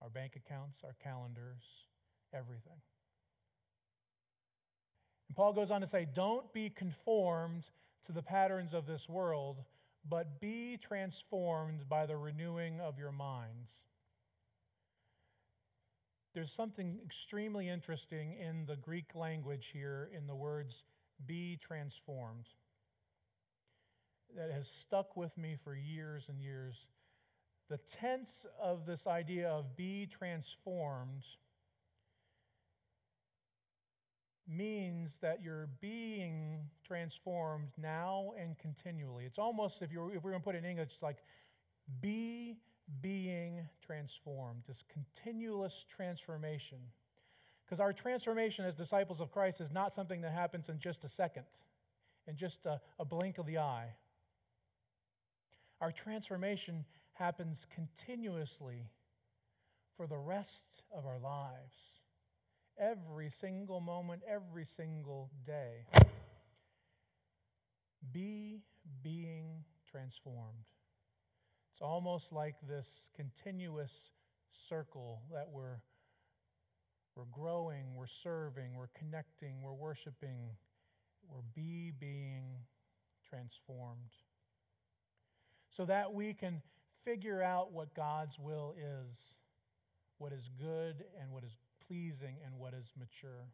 Our 0.03 0.11
bank 0.11 0.33
accounts, 0.37 0.79
our 0.85 0.95
calendars, 1.03 1.62
everything. 2.35 2.77
And 5.29 5.37
Paul 5.37 5.55
goes 5.55 5.70
on 5.70 5.81
to 5.81 5.89
say, 5.89 6.07
Don't 6.14 6.53
be 6.53 6.70
conformed 6.70 7.64
to 8.07 8.12
the 8.12 8.22
patterns 8.22 8.75
of 8.75 8.87
this 8.87 9.09
world, 9.09 9.57
but 10.09 10.40
be 10.40 10.78
transformed 10.86 11.88
by 11.88 12.07
the 12.07 12.16
renewing 12.16 12.80
of 12.80 12.98
your 12.98 13.12
minds. 13.12 13.68
There's 16.34 16.52
something 16.57 16.98
extremely 17.05 17.68
interesting 17.68 18.36
in 18.38 18.66
the 18.66 18.76
Greek 18.76 19.14
language 19.14 19.66
here 19.72 20.11
in 20.16 20.26
the 20.26 20.34
words 20.34 20.74
be 21.26 21.59
transformed 21.66 22.46
that 24.36 24.50
has 24.50 24.64
stuck 24.86 25.16
with 25.16 25.36
me 25.38 25.57
for 25.62 25.76
years 25.76 26.24
and 26.28 26.40
years. 26.40 26.74
The 27.70 27.78
tense 28.00 28.30
of 28.61 28.84
this 28.84 29.00
idea 29.07 29.48
of 29.48 29.76
be 29.76 30.09
transformed 30.18 31.22
means 34.49 35.11
that 35.22 35.42
you're 35.42 35.68
being 35.80 36.59
transformed 36.86 37.68
now 37.80 38.32
and 38.40 38.59
continually. 38.59 39.24
It's 39.24 39.38
almost, 39.38 39.74
if, 39.80 39.90
you're, 39.90 40.14
if 40.14 40.22
we're 40.22 40.30
going 40.30 40.42
to 40.42 40.45
put 40.45 40.55
it 40.55 40.59
in 40.59 40.70
English, 40.70 40.88
it's 40.92 41.03
like 41.03 41.18
be 42.01 42.57
being 43.03 43.66
transformed, 43.86 44.62
this 44.68 44.76
continuous 44.92 45.72
transformation. 45.97 46.78
Because 47.64 47.80
our 47.80 47.92
transformation 47.92 48.66
as 48.66 48.74
disciples 48.74 49.20
of 49.20 49.32
Christ 49.32 49.57
is 49.61 49.70
not 49.72 49.95
something 49.97 50.20
that 50.20 50.32
happens 50.32 50.66
in 50.68 50.78
just 50.78 50.99
a 51.05 51.09
second, 51.16 51.45
in 52.28 52.36
just 52.36 52.57
a, 52.66 52.80
a 52.99 53.05
blink 53.05 53.38
of 53.38 53.47
the 53.47 53.59
eye. 53.59 53.88
Our 55.80 55.92
transformation 56.05 56.84
happens 57.14 57.57
continuously 57.74 58.82
for 59.97 60.07
the 60.07 60.16
rest 60.16 60.49
of 60.95 61.07
our 61.07 61.18
lives 61.18 61.72
every 62.79 63.33
single 63.41 63.81
moment, 63.81 64.22
every 64.29 64.66
single 64.77 65.31
day. 65.47 65.87
Be 68.12 68.61
being 69.03 69.64
transformed. 69.91 70.64
It's 71.72 71.83
almost 71.83 72.27
like 72.33 72.57
this 72.68 72.87
continuous 73.16 73.91
circle 74.68 75.22
that 75.33 75.49
we're 75.53 75.79
We're 77.16 77.31
growing, 77.33 77.95
we're 77.95 78.11
serving, 78.25 78.75
we're 78.77 78.91
connecting, 78.99 79.62
we're 79.62 79.72
worshiping, 79.72 80.51
we're 81.29 81.47
be 81.55 81.93
being 82.01 82.45
transformed. 83.31 84.11
So 85.77 85.85
that 85.87 86.12
we 86.12 86.35
can 86.35 86.61
figure 87.05 87.41
out 87.43 87.72
what 87.72 87.95
God's 87.95 88.37
will 88.39 88.75
is, 88.77 89.16
what 90.18 90.33
is 90.33 90.43
good 90.59 91.05
and 91.20 91.31
what 91.31 91.45
is 91.45 91.53
pleasing 91.89 92.37
and 92.45 92.59
what 92.59 92.74
is 92.74 92.87
mature. 92.99 93.49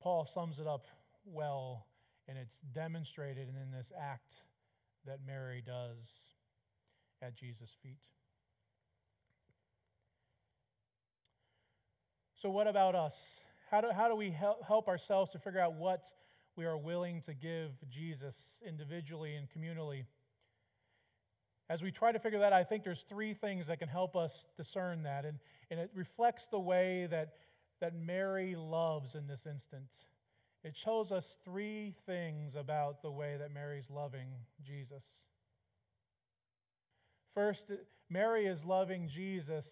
Paul 0.00 0.28
sums 0.32 0.58
it 0.58 0.66
up 0.66 0.84
well, 1.24 1.86
and 2.28 2.38
it's 2.38 2.54
demonstrated 2.74 3.48
in 3.48 3.70
this 3.70 3.86
act 4.00 4.34
that 5.06 5.18
Mary 5.26 5.62
does 5.64 5.96
at 7.22 7.36
Jesus' 7.36 7.70
feet. 7.82 7.98
So, 12.40 12.50
what 12.50 12.68
about 12.68 12.94
us? 12.94 13.14
How 13.70 13.80
do, 13.80 13.88
how 13.94 14.08
do 14.08 14.14
we 14.14 14.30
help, 14.30 14.64
help 14.64 14.88
ourselves 14.88 15.30
to 15.32 15.38
figure 15.38 15.60
out 15.60 15.74
what 15.74 16.02
we 16.56 16.64
are 16.64 16.78
willing 16.78 17.22
to 17.22 17.34
give 17.34 17.72
Jesus 17.90 18.34
individually 18.66 19.34
and 19.34 19.48
communally? 19.50 20.04
As 21.70 21.82
we 21.82 21.90
try 21.90 22.12
to 22.12 22.18
figure 22.18 22.38
that 22.38 22.52
out, 22.52 22.60
I 22.60 22.64
think 22.64 22.84
there's 22.84 23.04
three 23.08 23.34
things 23.34 23.66
that 23.68 23.78
can 23.78 23.88
help 23.88 24.16
us 24.16 24.30
discern 24.56 25.02
that. 25.02 25.24
And, 25.24 25.38
and 25.70 25.78
it 25.78 25.90
reflects 25.94 26.42
the 26.50 26.58
way 26.58 27.08
that, 27.10 27.34
that 27.80 27.94
Mary 27.94 28.56
loves 28.56 29.10
in 29.14 29.26
this 29.26 29.40
instance. 29.44 29.90
It 30.64 30.74
shows 30.84 31.10
us 31.10 31.24
three 31.44 31.94
things 32.06 32.54
about 32.58 33.02
the 33.02 33.10
way 33.10 33.36
that 33.38 33.52
Mary's 33.52 33.84
loving 33.94 34.28
Jesus. 34.66 35.02
First, 37.34 37.60
Mary 38.10 38.46
is 38.46 38.58
loving 38.66 39.10
Jesus 39.14 39.64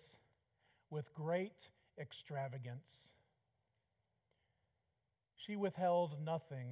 with 0.91 1.05
great 1.15 1.57
extravagance. 1.99 2.85
She 5.47 5.57
withheld 5.57 6.13
nothing. 6.25 6.69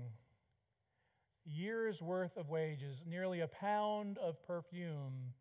Years 1.45 2.01
worth 2.01 2.37
of 2.37 2.49
wages, 2.49 2.97
nearly 3.07 3.41
a 3.41 3.49
pound 3.49 4.19
of 4.19 4.35
perfume 4.47 5.33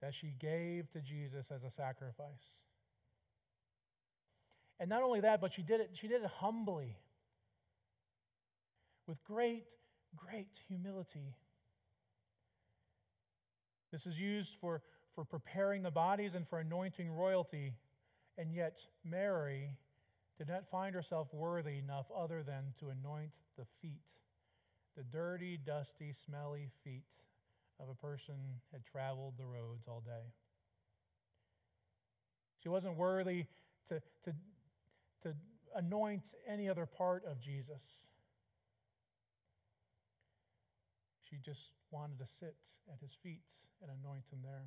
that 0.00 0.12
she 0.20 0.34
gave 0.40 0.90
to 0.92 1.00
Jesus 1.00 1.44
as 1.54 1.62
a 1.62 1.70
sacrifice. 1.76 2.26
And 4.80 4.88
not 4.88 5.02
only 5.02 5.20
that, 5.20 5.40
but 5.40 5.52
she 5.54 5.62
did 5.62 5.80
it, 5.80 5.90
she 6.00 6.08
did 6.08 6.22
it 6.22 6.30
humbly, 6.38 6.96
with 9.06 9.22
great, 9.24 9.64
great 10.16 10.48
humility. 10.68 11.34
This 13.92 14.00
is 14.06 14.16
used 14.16 14.48
for, 14.60 14.80
for 15.14 15.24
preparing 15.24 15.82
the 15.82 15.90
bodies 15.90 16.32
and 16.34 16.48
for 16.48 16.58
anointing 16.58 17.10
royalty. 17.10 17.74
And 18.38 18.54
yet, 18.54 18.76
Mary 19.04 19.68
did 20.38 20.48
not 20.48 20.64
find 20.70 20.94
herself 20.94 21.28
worthy 21.32 21.78
enough 21.78 22.06
other 22.16 22.42
than 22.42 22.72
to 22.80 22.88
anoint 22.88 23.30
the 23.58 23.66
feet, 23.82 24.00
the 24.96 25.02
dirty, 25.04 25.58
dusty, 25.64 26.14
smelly 26.26 26.68
feet 26.84 27.04
of 27.80 27.88
a 27.88 27.94
person 27.94 28.34
had 28.72 28.84
traveled 28.84 29.34
the 29.38 29.46
roads 29.46 29.84
all 29.88 30.02
day. 30.04 30.32
She 32.62 32.68
wasn't 32.68 32.96
worthy 32.96 33.46
to, 33.88 34.00
to, 34.24 34.34
to 35.22 35.34
anoint 35.74 36.22
any 36.48 36.68
other 36.68 36.86
part 36.86 37.24
of 37.24 37.40
Jesus. 37.40 37.80
She 41.28 41.36
just 41.44 41.60
wanted 41.90 42.18
to 42.18 42.26
sit 42.38 42.54
at 42.92 43.00
his 43.00 43.10
feet 43.22 43.40
and 43.80 43.90
anoint 43.90 44.24
him 44.30 44.40
there. 44.44 44.64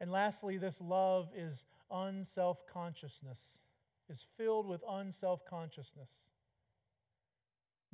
And 0.00 0.10
lastly, 0.10 0.58
this 0.58 0.74
love 0.80 1.28
is 1.36 1.58
unself 1.90 2.58
consciousness, 2.72 3.38
is 4.10 4.18
filled 4.36 4.66
with 4.66 4.80
unself 4.88 5.40
consciousness. 5.48 6.08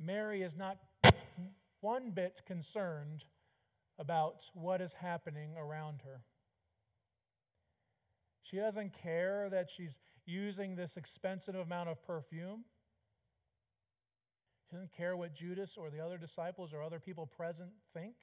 Mary 0.03 0.41
is 0.41 0.53
not 0.57 0.77
one 1.81 2.11
bit 2.11 2.41
concerned 2.47 3.23
about 3.99 4.37
what 4.53 4.81
is 4.81 4.91
happening 4.99 5.51
around 5.57 5.99
her. 6.03 6.21
She 8.49 8.57
doesn't 8.57 8.91
care 9.01 9.47
that 9.51 9.67
she's 9.77 9.93
using 10.25 10.75
this 10.75 10.89
expensive 10.95 11.55
amount 11.55 11.89
of 11.89 12.03
perfume. 12.05 12.63
She 14.69 14.75
doesn't 14.75 14.91
care 14.95 15.15
what 15.15 15.35
Judas 15.35 15.69
or 15.77 15.89
the 15.89 15.99
other 15.99 16.17
disciples 16.17 16.71
or 16.73 16.81
other 16.81 16.99
people 16.99 17.27
present 17.27 17.69
think. 17.93 18.15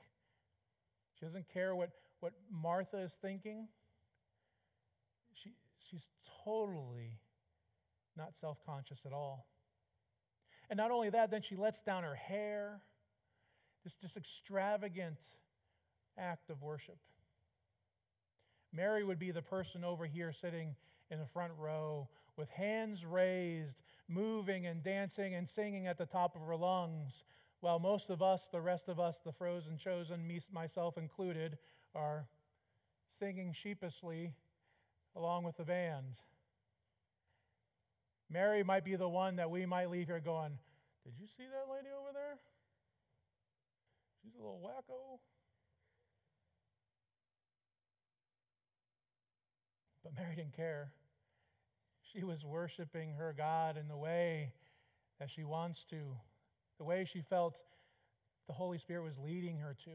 She 1.18 1.26
doesn't 1.26 1.46
care 1.52 1.74
what, 1.74 1.90
what 2.20 2.32
Martha 2.50 2.98
is 2.98 3.10
thinking. 3.22 3.68
She, 5.42 5.52
she's 5.90 6.04
totally 6.44 7.18
not 8.16 8.32
self 8.40 8.58
conscious 8.66 8.98
at 9.06 9.12
all. 9.12 9.46
And 10.70 10.76
not 10.76 10.90
only 10.90 11.10
that, 11.10 11.30
then 11.30 11.42
she 11.48 11.56
lets 11.56 11.80
down 11.82 12.02
her 12.02 12.14
hair. 12.14 12.80
This, 13.84 13.92
this 14.02 14.10
extravagant 14.16 15.16
act 16.18 16.50
of 16.50 16.60
worship. 16.62 16.98
Mary 18.72 19.04
would 19.04 19.18
be 19.18 19.30
the 19.30 19.42
person 19.42 19.84
over 19.84 20.04
here 20.04 20.32
sitting 20.42 20.74
in 21.10 21.18
the 21.18 21.26
front 21.32 21.52
row 21.58 22.08
with 22.36 22.48
hands 22.50 22.98
raised, 23.04 23.72
moving 24.08 24.66
and 24.66 24.82
dancing 24.82 25.34
and 25.34 25.48
singing 25.54 25.86
at 25.86 25.96
the 25.96 26.06
top 26.06 26.36
of 26.36 26.42
her 26.42 26.56
lungs, 26.56 27.12
while 27.60 27.78
most 27.78 28.10
of 28.10 28.22
us, 28.22 28.40
the 28.52 28.60
rest 28.60 28.84
of 28.88 29.00
us, 29.00 29.16
the 29.24 29.32
frozen 29.32 29.78
chosen, 29.82 30.26
me, 30.26 30.40
myself 30.52 30.96
included, 30.96 31.58
are 31.94 32.26
singing 33.18 33.54
sheepishly 33.62 34.32
along 35.16 35.44
with 35.44 35.56
the 35.56 35.64
band. 35.64 36.14
Mary 38.30 38.62
might 38.62 38.84
be 38.84 38.96
the 38.96 39.08
one 39.08 39.36
that 39.36 39.50
we 39.50 39.64
might 39.64 39.90
leave 39.90 40.06
here 40.06 40.20
going, 40.20 40.52
Did 41.04 41.14
you 41.18 41.26
see 41.36 41.44
that 41.44 41.72
lady 41.72 41.88
over 41.98 42.12
there? 42.12 42.38
She's 44.22 44.34
a 44.34 44.42
little 44.42 44.60
wacko. 44.62 45.18
But 50.04 50.14
Mary 50.14 50.36
didn't 50.36 50.56
care. 50.56 50.92
She 52.12 52.24
was 52.24 52.44
worshiping 52.44 53.14
her 53.14 53.34
God 53.36 53.76
in 53.76 53.88
the 53.88 53.96
way 53.96 54.52
that 55.18 55.28
she 55.34 55.44
wants 55.44 55.78
to, 55.90 56.16
the 56.78 56.84
way 56.84 57.08
she 57.10 57.22
felt 57.28 57.54
the 58.46 58.52
Holy 58.52 58.78
Spirit 58.78 59.04
was 59.04 59.18
leading 59.22 59.58
her 59.58 59.76
to. 59.84 59.90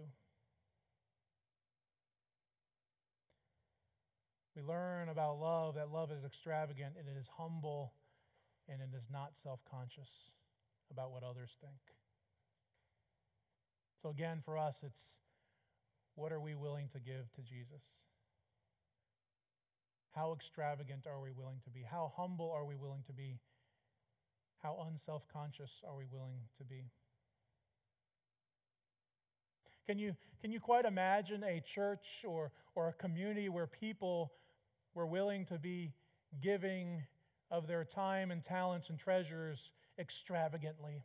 We 4.55 4.61
learn 4.61 5.09
about 5.09 5.39
love 5.39 5.75
that 5.75 5.89
love 5.91 6.11
is 6.11 6.23
extravagant 6.23 6.93
and 6.99 7.07
it 7.07 7.19
is 7.19 7.25
humble 7.35 7.93
and 8.69 8.81
it 8.81 8.95
is 8.95 9.03
not 9.11 9.31
self 9.43 9.59
conscious 9.69 10.09
about 10.91 11.11
what 11.11 11.23
others 11.23 11.49
think. 11.61 11.79
So, 14.01 14.09
again, 14.09 14.41
for 14.43 14.57
us, 14.57 14.75
it's 14.83 14.99
what 16.15 16.31
are 16.31 16.39
we 16.39 16.55
willing 16.55 16.89
to 16.93 16.99
give 16.99 17.31
to 17.35 17.41
Jesus? 17.41 17.81
How 20.11 20.33
extravagant 20.33 21.07
are 21.07 21.19
we 21.19 21.31
willing 21.31 21.59
to 21.63 21.71
be? 21.71 21.81
How 21.89 22.13
humble 22.15 22.51
are 22.51 22.65
we 22.65 22.75
willing 22.75 23.03
to 23.07 23.13
be? 23.13 23.39
How 24.61 24.87
unself 24.87 25.23
conscious 25.33 25.71
are 25.87 25.95
we 25.97 26.05
willing 26.11 26.39
to 26.59 26.63
be? 26.63 26.85
Can 29.87 29.97
you, 29.97 30.15
can 30.41 30.51
you 30.51 30.59
quite 30.59 30.85
imagine 30.85 31.43
a 31.43 31.61
church 31.73 32.05
or, 32.25 32.51
or 32.75 32.89
a 32.89 32.93
community 32.93 33.49
where 33.49 33.67
people 33.67 34.31
were 34.93 35.07
willing 35.07 35.45
to 35.47 35.57
be 35.57 35.91
giving 36.41 37.03
of 37.53 37.67
their 37.67 37.85
time 37.85 38.31
and 38.31 38.43
talents 38.43 38.87
and 38.89 38.97
treasures 38.97 39.59
extravagantly 39.99 41.03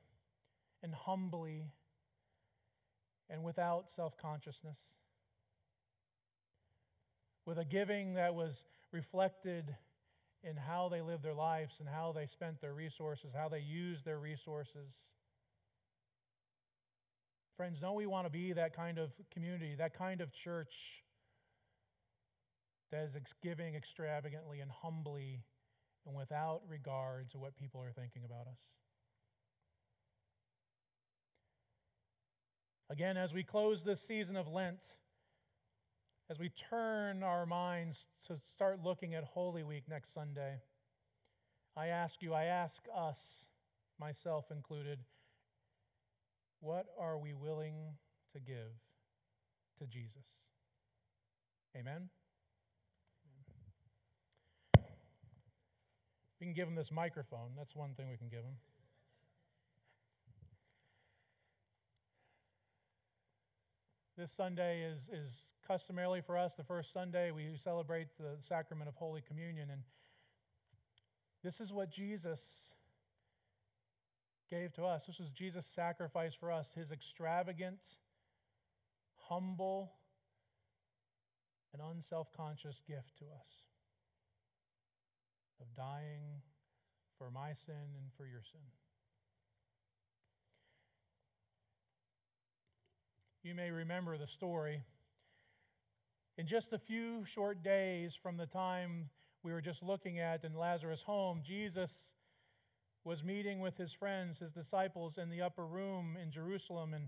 and 0.83 0.95
humbly 0.95 1.71
and 3.29 3.45
without 3.45 3.85
self 3.95 4.15
consciousness? 4.21 4.79
With 7.45 7.59
a 7.59 7.65
giving 7.65 8.15
that 8.15 8.35
was 8.35 8.53
reflected 8.93 9.77
in 10.43 10.57
how 10.57 10.89
they 10.89 11.03
lived 11.03 11.23
their 11.23 11.35
lives 11.35 11.73
and 11.81 11.89
how 11.89 12.13
they 12.13 12.27
spent 12.33 12.61
their 12.63 12.73
resources, 12.73 13.27
how 13.37 13.49
they 13.49 13.61
used 13.61 14.05
their 14.05 14.19
resources. 14.19 14.89
Friends, 17.57 17.79
don't 17.81 17.97
we 17.97 18.07
want 18.07 18.27
to 18.27 18.31
be 18.31 18.53
that 18.53 18.75
kind 18.75 18.99
of 18.99 19.11
community, 19.33 19.75
that 19.77 19.99
kind 19.99 20.21
of 20.21 20.29
church 20.45 20.73
that 22.91 23.05
is 23.05 23.11
giving 23.43 23.75
extravagantly 23.75 24.61
and 24.61 24.71
humbly 24.71 25.43
and 26.09 26.17
without 26.17 26.63
regard 26.67 27.31
to 27.31 27.39
what 27.39 27.55
people 27.57 27.83
are 27.83 27.93
thinking 27.93 28.23
about 28.25 28.47
us? 28.47 28.59
Again, 32.91 33.19
as 33.19 33.35
we 33.35 33.45
close 33.45 33.79
this 33.85 34.01
season 34.09 34.35
of 34.35 34.49
Lent, 34.49 34.79
as 36.31 36.39
we 36.39 36.51
turn 36.71 37.23
our 37.23 37.45
minds 37.45 37.97
to 38.27 38.37
start 38.55 38.81
looking 38.83 39.15
at 39.15 39.25
Holy 39.25 39.63
Week 39.63 39.85
next 39.89 40.15
Sunday, 40.15 40.55
I 41.77 41.89
ask 41.89 42.15
you, 42.21 42.33
I 42.33 42.45
ask 42.45 42.75
us, 42.97 43.17
myself 44.01 44.47
included, 44.51 44.99
what 46.61 46.87
are 46.99 47.19
we 47.19 47.35
willing 47.35 47.75
to 48.33 48.41
give 48.41 48.73
to 49.79 49.87
Jesus? 49.87 50.25
Amen? 51.77 52.09
We 56.41 56.47
can 56.47 56.55
give 56.55 56.67
them 56.69 56.77
this 56.77 56.91
microphone. 56.93 57.51
That's 57.57 57.75
one 57.75 57.95
thing 57.95 58.09
we 58.09 58.17
can 58.17 58.29
give 58.29 58.43
them. 58.43 58.57
This 64.17 64.31
Sunday 64.37 64.83
is, 64.83 64.99
is 65.13 65.33
customarily 65.67 66.23
for 66.27 66.37
us 66.37 66.53
the 66.57 66.65
first 66.65 66.93
Sunday 66.93 67.31
we 67.31 67.57
celebrate 67.63 68.09
the 68.19 68.37
sacrament 68.49 68.89
of 68.89 68.95
Holy 68.95 69.23
Communion. 69.27 69.69
And 69.71 69.83
this 71.43 71.55
is 71.61 71.73
what 71.73 71.91
Jesus 71.93 72.39
gave 74.51 74.73
to 74.75 74.85
us. 74.85 75.03
This 75.07 75.19
was 75.19 75.29
Jesus' 75.37 75.65
sacrifice 75.75 76.33
for 76.39 76.51
us, 76.51 76.67
his 76.75 76.91
extravagant, 76.91 77.79
humble, 79.29 79.93
and 81.73 81.83
unself 81.83 82.29
conscious 82.37 82.77
gift 82.89 83.11
to 83.19 83.25
us 83.27 83.58
of 85.61 85.67
dying 85.77 86.43
for 87.19 87.31
my 87.31 87.51
sin 87.67 87.89
and 87.97 88.11
for 88.17 88.27
your 88.27 88.43
sin. 88.53 88.61
You 93.43 93.55
may 93.55 93.71
remember 93.71 94.19
the 94.19 94.27
story. 94.37 94.83
In 96.37 96.47
just 96.47 96.67
a 96.73 96.79
few 96.79 97.25
short 97.35 97.63
days 97.63 98.11
from 98.23 98.37
the 98.37 98.47
time 98.47 99.09
we 99.43 99.53
were 99.53 99.61
just 99.61 99.83
looking 99.83 100.21
at 100.21 100.45
in 100.45 100.55
Lazarus' 100.55 101.01
home, 101.07 101.43
Jesus 101.47 101.91
was 103.05 103.19
meeting 103.25 103.61
with 103.61 103.77
his 103.77 103.91
friends, 103.99 104.37
his 104.39 104.53
disciples, 104.53 105.15
in 105.17 105.31
the 105.31 105.41
upper 105.41 105.65
room 105.65 106.17
in 106.21 106.31
Jerusalem, 106.31 106.95
and, 106.95 107.05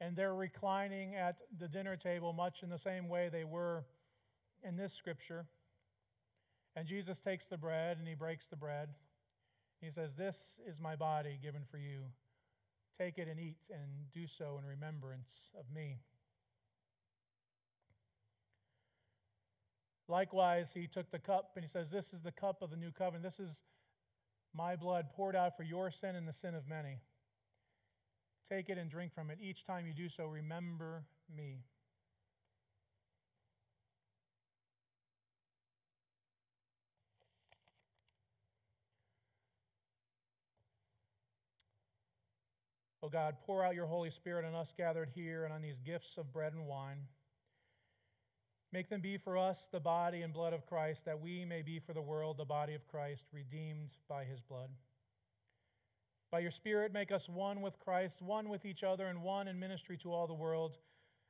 and 0.00 0.16
they're 0.16 0.34
reclining 0.34 1.16
at 1.16 1.36
the 1.58 1.68
dinner 1.68 1.96
table 1.96 2.32
much 2.32 2.54
in 2.62 2.70
the 2.70 2.78
same 2.84 3.08
way 3.08 3.28
they 3.30 3.44
were 3.44 3.84
in 4.62 4.76
this 4.76 4.92
scripture. 4.98 5.44
And 6.74 6.86
Jesus 6.86 7.16
takes 7.24 7.44
the 7.50 7.58
bread 7.58 7.98
and 7.98 8.08
he 8.08 8.14
breaks 8.14 8.44
the 8.50 8.56
bread. 8.56 8.88
He 9.80 9.90
says, 9.94 10.10
This 10.16 10.36
is 10.66 10.76
my 10.80 10.96
body 10.96 11.38
given 11.42 11.62
for 11.70 11.78
you. 11.78 12.00
Take 12.98 13.18
it 13.18 13.28
and 13.28 13.38
eat, 13.38 13.56
and 13.70 14.10
do 14.14 14.24
so 14.38 14.58
in 14.62 14.68
remembrance 14.68 15.28
of 15.58 15.64
me. 15.74 15.98
Likewise, 20.08 20.66
he 20.74 20.86
took 20.86 21.10
the 21.10 21.18
cup 21.18 21.52
and 21.56 21.64
he 21.64 21.70
says, 21.72 21.86
This 21.90 22.04
is 22.12 22.22
the 22.22 22.32
cup 22.32 22.62
of 22.62 22.70
the 22.70 22.76
new 22.76 22.90
covenant. 22.90 23.24
This 23.24 23.46
is 23.46 23.52
my 24.54 24.76
blood 24.76 25.06
poured 25.16 25.34
out 25.34 25.56
for 25.56 25.62
your 25.62 25.90
sin 26.00 26.16
and 26.16 26.28
the 26.28 26.34
sin 26.42 26.54
of 26.54 26.68
many. 26.68 26.98
Take 28.50 28.68
it 28.68 28.78
and 28.78 28.90
drink 28.90 29.14
from 29.14 29.30
it. 29.30 29.38
Each 29.42 29.64
time 29.66 29.86
you 29.86 29.94
do 29.94 30.08
so, 30.14 30.26
remember 30.26 31.04
me. 31.34 31.64
O 43.02 43.08
God, 43.08 43.34
pour 43.44 43.64
out 43.64 43.74
your 43.74 43.86
Holy 43.86 44.10
Spirit 44.10 44.44
on 44.44 44.54
us 44.54 44.68
gathered 44.78 45.10
here 45.14 45.44
and 45.44 45.52
on 45.52 45.60
these 45.60 45.78
gifts 45.84 46.16
of 46.16 46.32
bread 46.32 46.52
and 46.52 46.66
wine. 46.66 46.98
Make 48.72 48.88
them 48.88 49.00
be 49.00 49.18
for 49.18 49.36
us 49.36 49.56
the 49.72 49.80
body 49.80 50.22
and 50.22 50.32
blood 50.32 50.52
of 50.52 50.64
Christ, 50.66 51.00
that 51.04 51.20
we 51.20 51.44
may 51.44 51.62
be 51.62 51.80
for 51.84 51.92
the 51.92 52.00
world 52.00 52.38
the 52.38 52.44
body 52.44 52.74
of 52.74 52.86
Christ, 52.88 53.22
redeemed 53.32 53.90
by 54.08 54.24
his 54.24 54.38
blood. 54.48 54.70
By 56.30 56.38
your 56.38 56.52
Spirit, 56.52 56.92
make 56.92 57.12
us 57.12 57.22
one 57.28 57.60
with 57.60 57.74
Christ, 57.84 58.14
one 58.20 58.48
with 58.48 58.64
each 58.64 58.82
other, 58.82 59.08
and 59.08 59.22
one 59.22 59.48
in 59.48 59.58
ministry 59.58 59.98
to 60.02 60.12
all 60.12 60.26
the 60.26 60.32
world, 60.32 60.72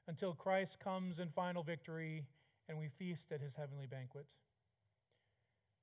until 0.09 0.35
Christ 0.35 0.73
comes 0.85 1.19
in 1.19 1.31
final 1.35 1.63
victory 1.63 2.25
and 2.69 2.79
we 2.79 2.91
feast 2.99 3.23
at 3.33 3.41
his 3.41 3.53
heavenly 3.57 3.87
banquet. 3.87 4.27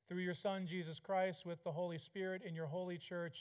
Through 0.08 0.22
your 0.22 0.36
Son, 0.42 0.68
Jesus 0.70 0.98
Christ, 1.04 1.40
with 1.46 1.62
the 1.64 1.72
Holy 1.72 2.00
Spirit 2.06 2.42
in 2.48 2.56
your 2.56 2.68
holy 2.68 3.00
church, 3.10 3.36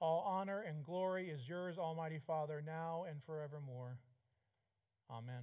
all 0.00 0.24
honor 0.26 0.64
and 0.66 0.84
glory 0.84 1.30
is 1.30 1.40
yours, 1.48 1.76
Almighty 1.78 2.20
Father, 2.26 2.62
now 2.64 3.04
and 3.08 3.20
forevermore. 3.26 3.98
Amen. 5.10 5.42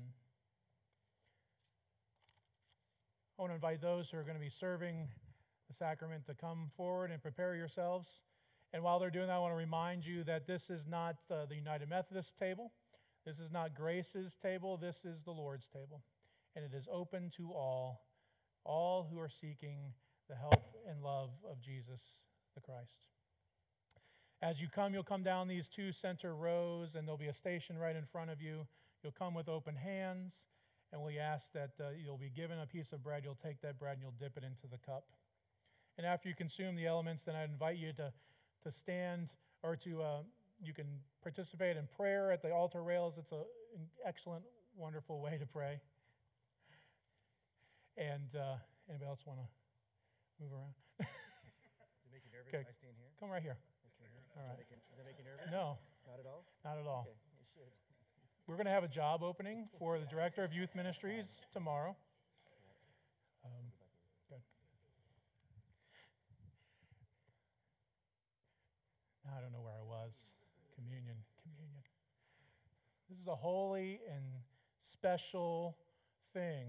I 3.38 3.42
want 3.42 3.52
to 3.52 3.56
invite 3.56 3.82
those 3.82 4.06
who 4.10 4.18
are 4.18 4.24
going 4.24 4.38
to 4.38 4.42
be 4.44 4.52
serving 4.60 5.08
the 5.68 5.76
sacrament 5.78 6.26
to 6.28 6.34
come 6.34 6.72
forward 6.78 7.12
and 7.12 7.22
prepare 7.22 7.56
yourselves. 7.56 8.08
And 8.72 8.82
while 8.82 9.00
they're 9.00 9.10
doing 9.10 9.28
that, 9.28 9.34
I 9.34 9.40
want 9.40 9.52
to 9.52 9.58
remind 9.58 10.06
you 10.06 10.24
that 10.24 10.48
this 10.48 10.62
is 10.70 10.82
not 10.90 11.16
uh, 11.30 11.46
the 11.48 11.56
United 11.56 11.90
Methodist 11.90 12.30
table. 12.40 12.72
This 13.26 13.36
is 13.36 13.52
not 13.52 13.76
Grace's 13.76 14.32
table. 14.42 14.78
This 14.78 14.96
is 15.04 15.18
the 15.26 15.32
Lord's 15.32 15.66
table. 15.74 16.02
And 16.56 16.64
it 16.64 16.76
is 16.76 16.86
open 16.92 17.32
to 17.38 17.52
all, 17.52 18.06
all 18.64 19.08
who 19.12 19.20
are 19.20 19.32
seeking 19.42 19.78
the 20.30 20.36
help 20.36 20.64
and 20.90 21.04
love 21.04 21.32
of 21.50 21.60
Jesus 21.62 22.00
the 22.56 22.62
Christ. 22.62 23.05
As 24.42 24.60
you 24.60 24.68
come, 24.74 24.94
you'll 24.94 25.04
come 25.04 25.24
down 25.24 25.48
these 25.48 25.64
two 25.76 25.92
center 26.02 26.36
rows, 26.36 26.90
and 26.96 27.08
there'll 27.08 27.18
be 27.18 27.28
a 27.28 27.40
station 27.40 27.78
right 27.78 27.96
in 27.96 28.04
front 28.12 28.30
of 28.30 28.42
you. 28.42 28.68
You'll 29.02 29.16
come 29.18 29.34
with 29.34 29.48
open 29.48 29.76
hands, 29.76 30.32
and 30.92 31.02
we 31.02 31.20
ask 31.20 31.44
that 31.54 31.72
uh, 31.80 31.90
you'll 32.04 32.18
be 32.18 32.32
given 32.36 32.60
a 32.60 32.66
piece 32.66 32.88
of 32.92 33.04
bread. 33.04 33.24
You'll 33.24 33.40
take 33.44 33.62
that 33.62 33.80
bread 33.80 33.94
and 33.94 34.02
you'll 34.02 34.20
dip 34.20 34.38
it 34.38 34.44
into 34.44 34.68
the 34.72 34.80
cup. 34.86 35.06
And 35.98 36.06
after 36.06 36.28
you 36.28 36.36
consume 36.36 36.76
the 36.76 36.86
elements, 36.86 37.24
then 37.26 37.36
I 37.36 37.44
invite 37.44 37.78
you 37.78 37.94
to, 37.94 38.12
to 38.64 38.70
stand 38.84 39.30
or 39.64 39.76
to, 39.84 40.02
uh, 40.02 40.22
you 40.64 40.74
can 40.74 40.88
participate 41.24 41.78
in 41.78 41.88
prayer 41.96 42.32
at 42.32 42.42
the 42.42 42.52
altar 42.52 42.84
rails. 42.84 43.14
It's 43.18 43.32
a, 43.32 43.44
an 43.76 43.88
excellent, 44.06 44.44
wonderful 44.78 45.22
way 45.22 45.38
to 45.38 45.46
pray. 45.46 45.80
And 47.98 48.32
uh, 48.36 48.56
anybody 48.90 49.08
else 49.08 49.20
want 49.26 49.40
to 49.40 49.48
move 50.44 50.52
around? 50.52 50.76
Does 51.00 51.08
it 51.08 52.12
make 52.12 52.24
you 52.24 52.32
nervous 52.32 52.50
Okay. 52.50 52.64
I 52.68 52.76
stand 52.80 52.96
here? 53.00 53.12
Come 53.20 53.32
right 53.32 53.44
here. 53.44 53.58
All 54.36 54.44
right. 54.44 54.58
Does 54.58 54.60
it 54.60 54.60
make 54.60 54.70
you, 54.72 54.78
does 54.92 55.00
it 55.00 55.06
make 55.08 55.18
you 55.20 55.26
nervous? 55.26 55.48
No, 55.52 55.78
Not 56.08 56.20
at 56.20 56.26
all? 56.28 56.44
not 56.64 56.78
at 56.78 56.88
all. 56.88 57.08
Okay, 57.08 57.16
you 57.40 57.46
should. 57.56 57.72
We're 58.48 58.56
going 58.56 58.68
to 58.68 58.76
have 58.76 58.84
a 58.84 58.92
job 58.92 59.24
opening 59.24 59.68
for 59.80 60.00
the 60.00 60.06
director 60.06 60.44
of 60.44 60.52
youth 60.54 60.70
ministries 60.76 61.26
tomorrow. 61.54 61.96
Um, 63.46 63.66
good. 64.30 64.42
Now 69.26 69.38
I 69.38 69.42
don't 69.42 69.52
know 69.52 69.62
where 69.64 69.74
I 69.80 69.86
was. 69.86 70.12
Communion, 70.76 71.16
communion. 71.42 71.82
This 73.10 73.18
is 73.20 73.28
a 73.28 73.36
holy 73.36 74.00
and 74.12 74.24
special 74.94 75.78
thing. 76.34 76.68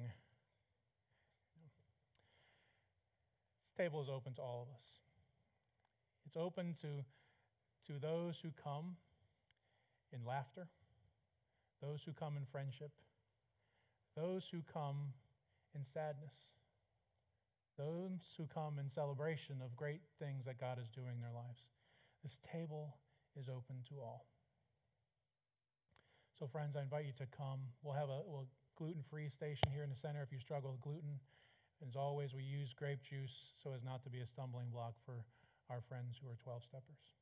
This 3.64 3.72
table 3.76 4.02
is 4.02 4.08
open 4.08 4.34
to 4.34 4.42
all 4.42 4.62
of 4.62 4.68
us. 4.74 4.84
It's 6.26 6.36
open 6.36 6.76
to, 6.82 6.88
to 7.86 7.98
those 8.00 8.34
who 8.42 8.50
come 8.62 8.96
in 10.12 10.24
laughter 10.26 10.68
those 11.82 12.00
who 12.04 12.12
come 12.12 12.36
in 12.36 12.46
friendship, 12.50 12.90
those 14.16 14.42
who 14.50 14.64
come 14.72 15.12
in 15.74 15.84
sadness, 15.92 16.32
those 17.76 18.16
who 18.36 18.48
come 18.48 18.80
in 18.80 18.88
celebration 18.94 19.60
of 19.60 19.76
great 19.76 20.00
things 20.18 20.48
that 20.48 20.58
God 20.58 20.80
is 20.80 20.88
doing 20.96 21.20
in 21.20 21.20
their 21.20 21.36
lives. 21.36 21.60
This 22.24 22.32
table 22.48 22.96
is 23.36 23.52
open 23.52 23.84
to 23.92 24.00
all. 24.00 24.24
So, 26.40 26.48
friends, 26.48 26.76
I 26.76 26.82
invite 26.82 27.04
you 27.04 27.16
to 27.20 27.28
come. 27.36 27.60
We'll 27.84 27.96
have 27.96 28.08
a 28.08 28.20
we'll 28.24 28.48
gluten-free 28.76 29.28
station 29.36 29.68
here 29.72 29.84
in 29.84 29.92
the 29.92 30.00
center 30.00 30.20
if 30.24 30.32
you 30.32 30.40
struggle 30.40 30.72
with 30.72 30.80
gluten. 30.80 31.20
And 31.80 31.88
as 31.88 31.96
always, 31.96 32.32
we 32.32 32.44
use 32.44 32.72
grape 32.76 33.00
juice 33.04 33.32
so 33.62 33.72
as 33.76 33.84
not 33.84 34.04
to 34.04 34.10
be 34.10 34.20
a 34.20 34.28
stumbling 34.32 34.72
block 34.72 34.96
for 35.04 35.24
our 35.68 35.84
friends 35.88 36.16
who 36.20 36.28
are 36.28 36.40
12 36.44 36.64
steppers. 36.64 37.15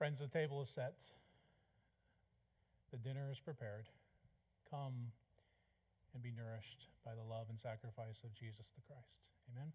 Friends, 0.00 0.16
the 0.18 0.28
table 0.28 0.62
is 0.62 0.68
set, 0.74 0.94
the 2.90 2.96
dinner 2.96 3.28
is 3.30 3.38
prepared. 3.38 3.84
Come 4.70 5.12
and 6.14 6.22
be 6.22 6.32
nourished 6.34 6.88
by 7.04 7.14
the 7.14 7.22
love 7.22 7.50
and 7.50 7.60
sacrifice 7.60 8.24
of 8.24 8.32
Jesus 8.32 8.64
the 8.74 8.80
Christ. 8.88 9.12
Amen. 9.52 9.72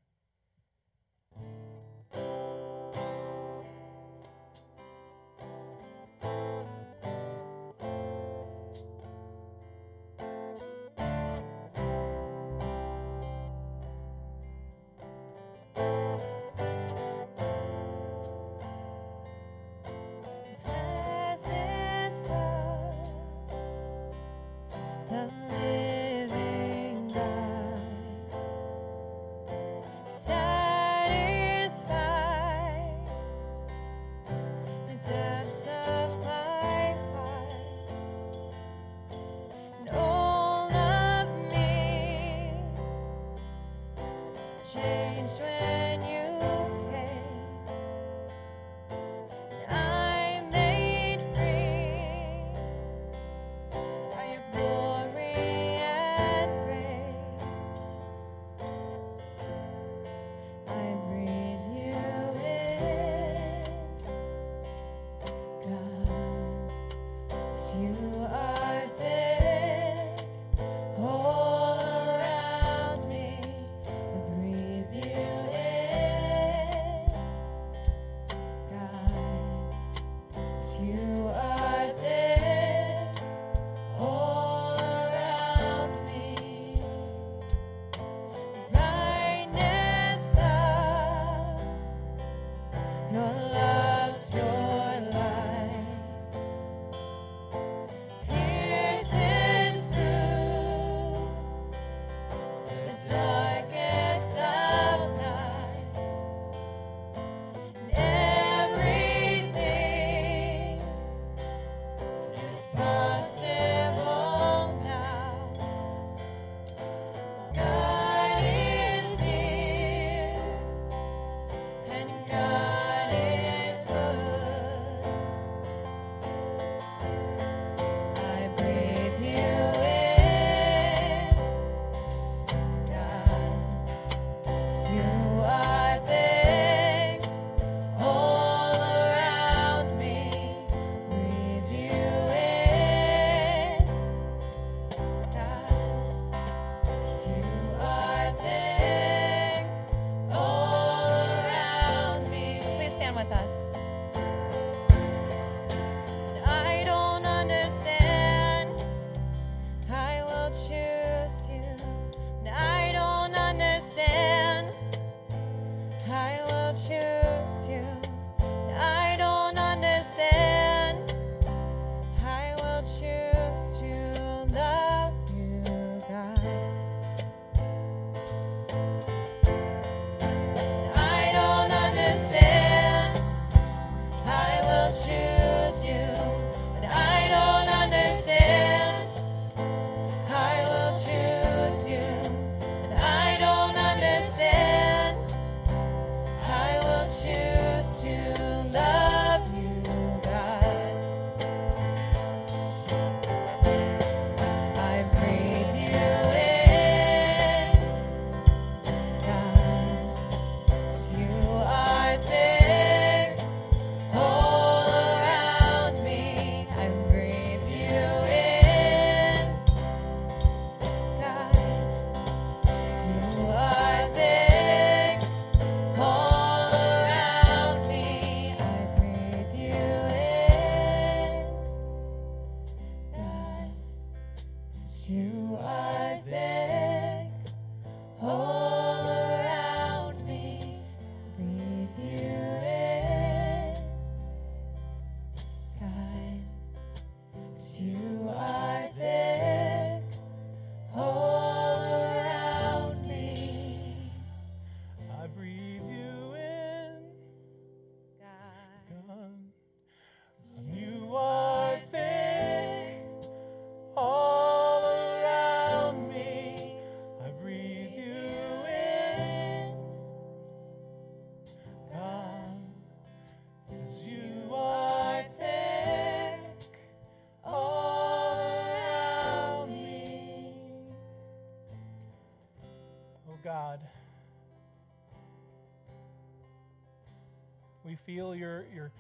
your, 288.36 288.66
your, 288.74 288.92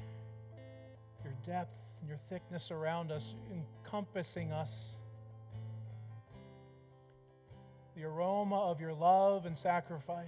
your 1.23 1.33
depth 1.45 1.75
and 1.99 2.09
your 2.09 2.19
thickness 2.29 2.63
around 2.71 3.11
us, 3.11 3.23
encompassing 3.51 4.51
us. 4.51 4.69
The 7.95 8.03
aroma 8.03 8.59
of 8.59 8.81
your 8.81 8.93
love 8.93 9.45
and 9.45 9.55
sacrifice 9.63 10.27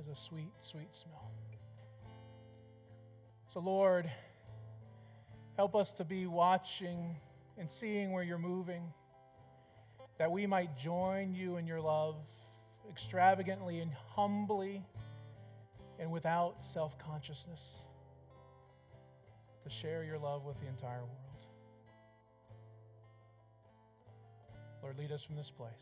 is 0.00 0.06
a 0.08 0.16
sweet, 0.28 0.52
sweet 0.70 0.88
smell. 1.04 1.30
So, 3.52 3.60
Lord, 3.60 4.10
help 5.56 5.76
us 5.76 5.86
to 5.98 6.04
be 6.04 6.26
watching 6.26 7.16
and 7.56 7.68
seeing 7.80 8.10
where 8.10 8.24
you're 8.24 8.36
moving, 8.36 8.82
that 10.18 10.30
we 10.30 10.46
might 10.46 10.70
join 10.82 11.34
you 11.34 11.56
in 11.56 11.66
your 11.66 11.80
love 11.80 12.16
extravagantly 12.90 13.80
and 13.80 13.92
humbly 14.14 14.82
and 15.98 16.10
without 16.10 16.54
self 16.72 16.92
consciousness 16.98 17.60
to 19.64 19.70
share 19.82 20.04
your 20.04 20.18
love 20.18 20.44
with 20.44 20.56
the 20.60 20.68
entire 20.68 21.00
world. 21.00 21.42
Lord, 24.82 24.98
lead 24.98 25.12
us 25.12 25.20
from 25.26 25.36
this 25.36 25.50
place 25.56 25.72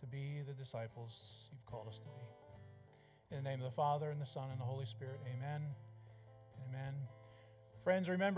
to 0.00 0.06
be 0.06 0.40
the 0.46 0.54
disciples 0.54 1.10
you've 1.52 1.66
called 1.66 1.88
us 1.88 1.98
to 2.00 2.08
be. 2.08 3.36
In 3.36 3.44
the 3.44 3.50
name 3.50 3.60
of 3.60 3.70
the 3.70 3.76
Father, 3.76 4.10
and 4.10 4.20
the 4.20 4.30
Son, 4.32 4.48
and 4.50 4.58
the 4.58 4.64
Holy 4.64 4.86
Spirit, 4.96 5.20
amen. 5.36 5.60
Amen. 6.68 6.94
Friends, 7.84 8.08
remember. 8.08 8.36